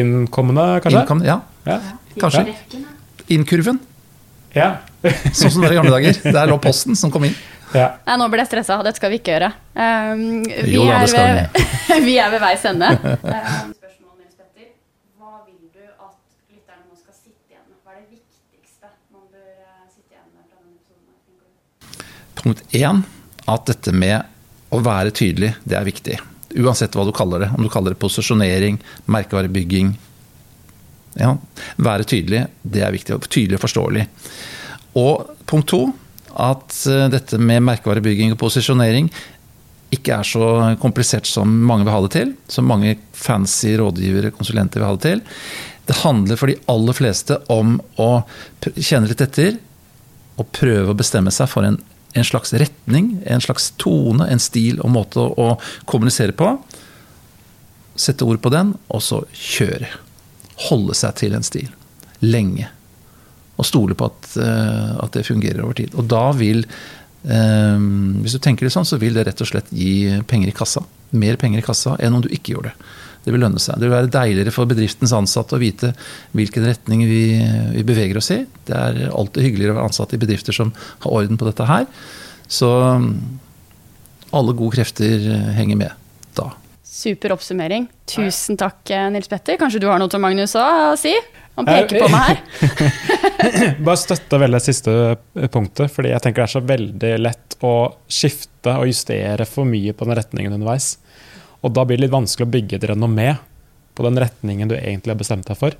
Innkommende, 0.00 0.66
kanskje? 0.82 1.04
Innkom, 1.04 1.22
ja, 1.26 1.38
Ja. 1.70 1.78
kanskje. 2.18 2.48
Innkurven. 3.30 3.78
Ja. 4.54 4.72
Sånn 5.34 5.50
som 5.52 5.62
det 5.62 5.68
var 5.68 5.74
i 5.74 5.78
gamle 5.78 5.94
dager. 5.94 6.18
Der 6.34 6.50
lå 6.50 6.58
posten 6.62 6.96
som 6.98 7.10
kom 7.14 7.24
inn. 7.28 7.34
Ja. 7.74 7.88
Nei, 8.06 8.18
nå 8.20 8.28
ble 8.32 8.44
jeg 8.44 8.52
stressa. 8.52 8.80
Dette 8.86 9.00
skal 9.00 9.12
vi 9.12 9.20
ikke 9.20 9.34
gjøre. 9.34 9.52
Um, 9.74 10.44
vi, 10.46 10.74
Jo 10.76 10.86
da, 10.88 11.00
er 11.02 11.14
ved, 11.14 11.64
vi 12.08 12.18
er 12.22 12.34
ved 12.34 12.44
veis 12.44 12.68
ende. 12.70 12.92
Um? 13.24 13.74
Punkt 22.44 22.74
én 22.76 22.98
at 23.48 23.62
dette 23.64 23.92
med 23.96 24.20
å 24.68 24.76
være 24.84 25.14
tydelig, 25.16 25.54
det 25.64 25.78
er 25.78 25.86
viktig. 25.86 26.16
Uansett 26.60 26.92
hva 26.92 27.06
du 27.08 27.12
kaller 27.16 27.40
det. 27.40 27.48
Om 27.56 27.64
du 27.64 27.70
kaller 27.72 27.94
det 27.94 28.00
posisjonering, 28.02 28.76
merkevarebygging. 29.08 29.94
Ja, 31.16 31.30
være 31.80 32.04
tydelig, 32.10 32.42
det 32.60 32.82
er 32.84 32.92
viktig. 32.92 33.16
Tydelig 33.32 33.56
og 33.56 33.64
forståelig. 33.64 34.04
Og 35.00 35.32
punkt 35.48 35.70
to 35.72 35.80
at 36.40 36.76
eh, 36.90 37.06
dette 37.12 37.38
med 37.38 37.64
merkevarebygging 37.66 38.34
og 38.34 38.40
posisjonering 38.40 39.10
ikke 39.94 40.16
er 40.16 40.26
så 40.26 40.46
komplisert 40.82 41.28
som 41.28 41.50
mange 41.68 41.86
vil 41.86 41.94
ha 41.94 42.02
det 42.04 42.12
til. 42.16 42.34
Som 42.50 42.68
mange 42.70 42.96
fancy 43.14 43.74
rådgivere, 43.78 44.32
konsulenter 44.34 44.80
vil 44.80 44.88
ha 44.88 44.96
det 44.96 45.04
til. 45.06 45.24
Det 45.86 46.00
handler 46.00 46.40
for 46.40 46.50
de 46.50 46.58
aller 46.72 46.96
fleste 46.96 47.38
om 47.52 47.76
å 48.00 48.10
kjenne 48.74 49.10
litt 49.10 49.22
etter 49.22 49.58
og 50.40 50.48
prøve 50.56 50.90
å 50.90 50.98
bestemme 50.98 51.30
seg 51.34 51.50
for 51.52 51.66
en, 51.66 51.76
en 52.16 52.26
slags 52.26 52.54
retning, 52.58 53.18
en 53.28 53.44
slags 53.44 53.70
tone, 53.78 54.26
en 54.26 54.42
stil 54.42 54.80
og 54.82 54.94
måte 54.96 55.20
å, 55.22 55.28
å 55.30 55.86
kommunisere 55.90 56.34
på. 56.34 56.56
Sette 57.94 58.26
ord 58.26 58.40
på 58.42 58.50
den, 58.50 58.72
og 58.90 59.04
så 59.04 59.22
kjøre. 59.30 59.92
Holde 60.66 60.96
seg 60.98 61.20
til 61.20 61.36
en 61.38 61.46
stil. 61.46 61.70
Lenge. 62.24 62.72
Og 63.54 63.68
stole 63.68 63.96
på 63.98 64.08
at, 64.10 64.34
eh, 64.42 64.90
at 65.04 65.14
det 65.14 65.26
fungerer 65.28 65.62
over 65.64 65.78
tid. 65.78 65.94
Og 65.94 66.08
da 66.10 66.26
vil 66.36 66.64
eh, 66.64 67.78
Hvis 68.24 68.36
du 68.36 68.42
tenker 68.42 68.66
det 68.66 68.74
sånn, 68.74 68.88
så 68.88 68.98
vil 69.00 69.16
det 69.16 69.26
rett 69.28 69.40
og 69.40 69.50
slett 69.50 69.70
gi 69.72 70.20
penger 70.28 70.50
i 70.50 70.56
kassa. 70.56 70.84
Mer 71.14 71.38
penger 71.40 71.62
i 71.62 71.66
kassa 71.66 71.96
enn 72.02 72.18
om 72.18 72.24
du 72.24 72.30
ikke 72.32 72.56
gjorde 72.56 72.72
det. 72.72 72.92
Det 73.24 73.32
vil 73.32 73.40
lønne 73.40 73.62
seg. 73.62 73.78
Det 73.80 73.88
vil 73.88 73.96
være 73.96 74.12
deiligere 74.12 74.52
for 74.52 74.68
bedriftens 74.68 75.14
ansatte 75.16 75.56
å 75.56 75.62
vite 75.62 75.94
hvilken 76.36 76.66
retning 76.68 77.06
vi, 77.08 77.22
vi 77.72 77.84
beveger 77.86 78.20
oss 78.20 78.28
i. 78.34 78.42
Det 78.68 78.76
er 78.76 79.06
alltid 79.08 79.46
hyggeligere 79.46 79.72
å 79.72 79.78
være 79.78 79.88
ansatt 79.88 80.12
i 80.12 80.20
bedrifter 80.20 80.56
som 80.56 80.74
har 80.76 81.14
orden 81.22 81.40
på 81.40 81.48
dette 81.48 81.68
her. 81.70 81.86
Så 82.52 82.68
alle 84.34 84.56
gode 84.58 84.76
krefter 84.76 85.24
henger 85.56 85.80
med. 85.80 86.03
Super 86.94 87.32
oppsummering. 87.34 87.88
Tusen 88.06 88.56
takk, 88.56 88.90
eh, 88.90 89.10
Nils 89.10 89.28
Petter. 89.28 89.56
Kanskje 89.58 89.80
du 89.82 89.88
har 89.90 89.98
noe 89.98 90.10
til 90.12 90.20
Magnus 90.22 90.52
å 90.54 90.94
si? 90.94 91.10
Han 91.58 91.66
peker 91.66 92.04
på 92.04 92.08
meg 92.12 92.28
her. 92.28 93.78
Bare 93.86 93.98
støtte 93.98 94.38
veldig 94.38 94.60
det 94.60 94.62
siste 94.62 94.92
punktet, 95.50 95.90
fordi 95.90 96.12
jeg 96.12 96.22
tenker 96.22 96.44
det 96.44 96.46
er 96.46 96.52
så 96.52 96.62
veldig 96.62 97.10
lett 97.18 97.56
å 97.66 97.72
skifte 98.06 98.76
og 98.78 98.86
justere 98.86 99.46
for 99.46 99.66
mye 99.66 99.90
på 99.90 100.06
den 100.06 100.18
retningen 100.20 100.54
underveis. 100.54 100.92
Og 101.66 101.74
da 101.74 101.82
blir 101.82 101.98
det 101.98 102.06
litt 102.06 102.14
vanskelig 102.14 102.46
å 102.46 102.52
bygge 102.52 102.78
et 102.78 102.86
renommé 102.92 103.26
på 103.94 104.06
den 104.06 104.20
retningen 104.22 104.70
du 104.70 104.76
egentlig 104.76 105.16
har 105.16 105.18
bestemt 105.18 105.50
deg 105.50 105.58
for. 105.58 105.74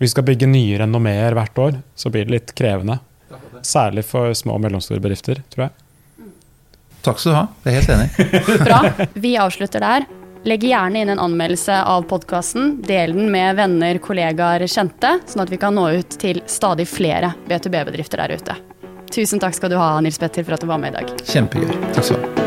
Hvis 0.00 0.14
du 0.14 0.14
skal 0.14 0.28
bygge 0.30 0.48
nye 0.48 0.78
renommeer 0.80 1.36
hvert 1.36 1.60
år, 1.66 1.76
så 1.92 2.12
blir 2.12 2.24
det 2.24 2.36
litt 2.38 2.54
krevende. 2.56 2.96
Særlig 3.60 4.06
for 4.08 4.32
små 4.32 4.56
og 4.56 4.64
mellomstore 4.64 5.04
bedrifter, 5.04 5.44
tror 5.52 5.66
jeg. 5.66 5.76
Takk 7.04 7.20
skal 7.20 7.32
du 7.32 7.38
ha. 7.42 7.44
Jeg 7.64 7.76
er 7.76 7.78
helt 7.82 7.92
enig. 7.98 8.64
Bra. 8.64 8.80
Vi 9.20 9.34
avslutter 9.40 9.84
der. 9.84 10.08
Legg 10.44 10.64
gjerne 10.64 10.98
inn 10.98 11.08
en 11.08 11.18
anmeldelse 11.18 11.82
av 11.84 12.02
podkasten. 12.02 12.82
Del 12.82 13.12
den 13.12 13.30
med 13.32 13.56
venner, 13.56 13.98
kollegaer, 14.00 14.64
kjente, 14.66 15.18
sånn 15.28 15.44
at 15.44 15.52
vi 15.52 15.60
kan 15.60 15.76
nå 15.76 15.84
ut 16.00 16.16
til 16.22 16.40
stadig 16.48 16.88
flere 16.88 17.34
B2B-bedrifter 17.48 18.24
der 18.24 18.38
ute. 18.40 18.56
Tusen 19.12 19.42
takk 19.42 19.58
skal 19.58 19.74
du 19.74 19.76
ha, 19.76 19.92
Nils 20.00 20.20
Petter, 20.22 20.46
for 20.46 20.56
at 20.56 20.64
du 20.64 20.70
var 20.70 20.80
med 20.80 20.94
i 20.94 21.00
dag. 21.02 21.16
Kjempegøy. 21.28 21.74
Takk 21.92 22.06
skal 22.06 22.22
du 22.22 22.28
ha. 22.30 22.39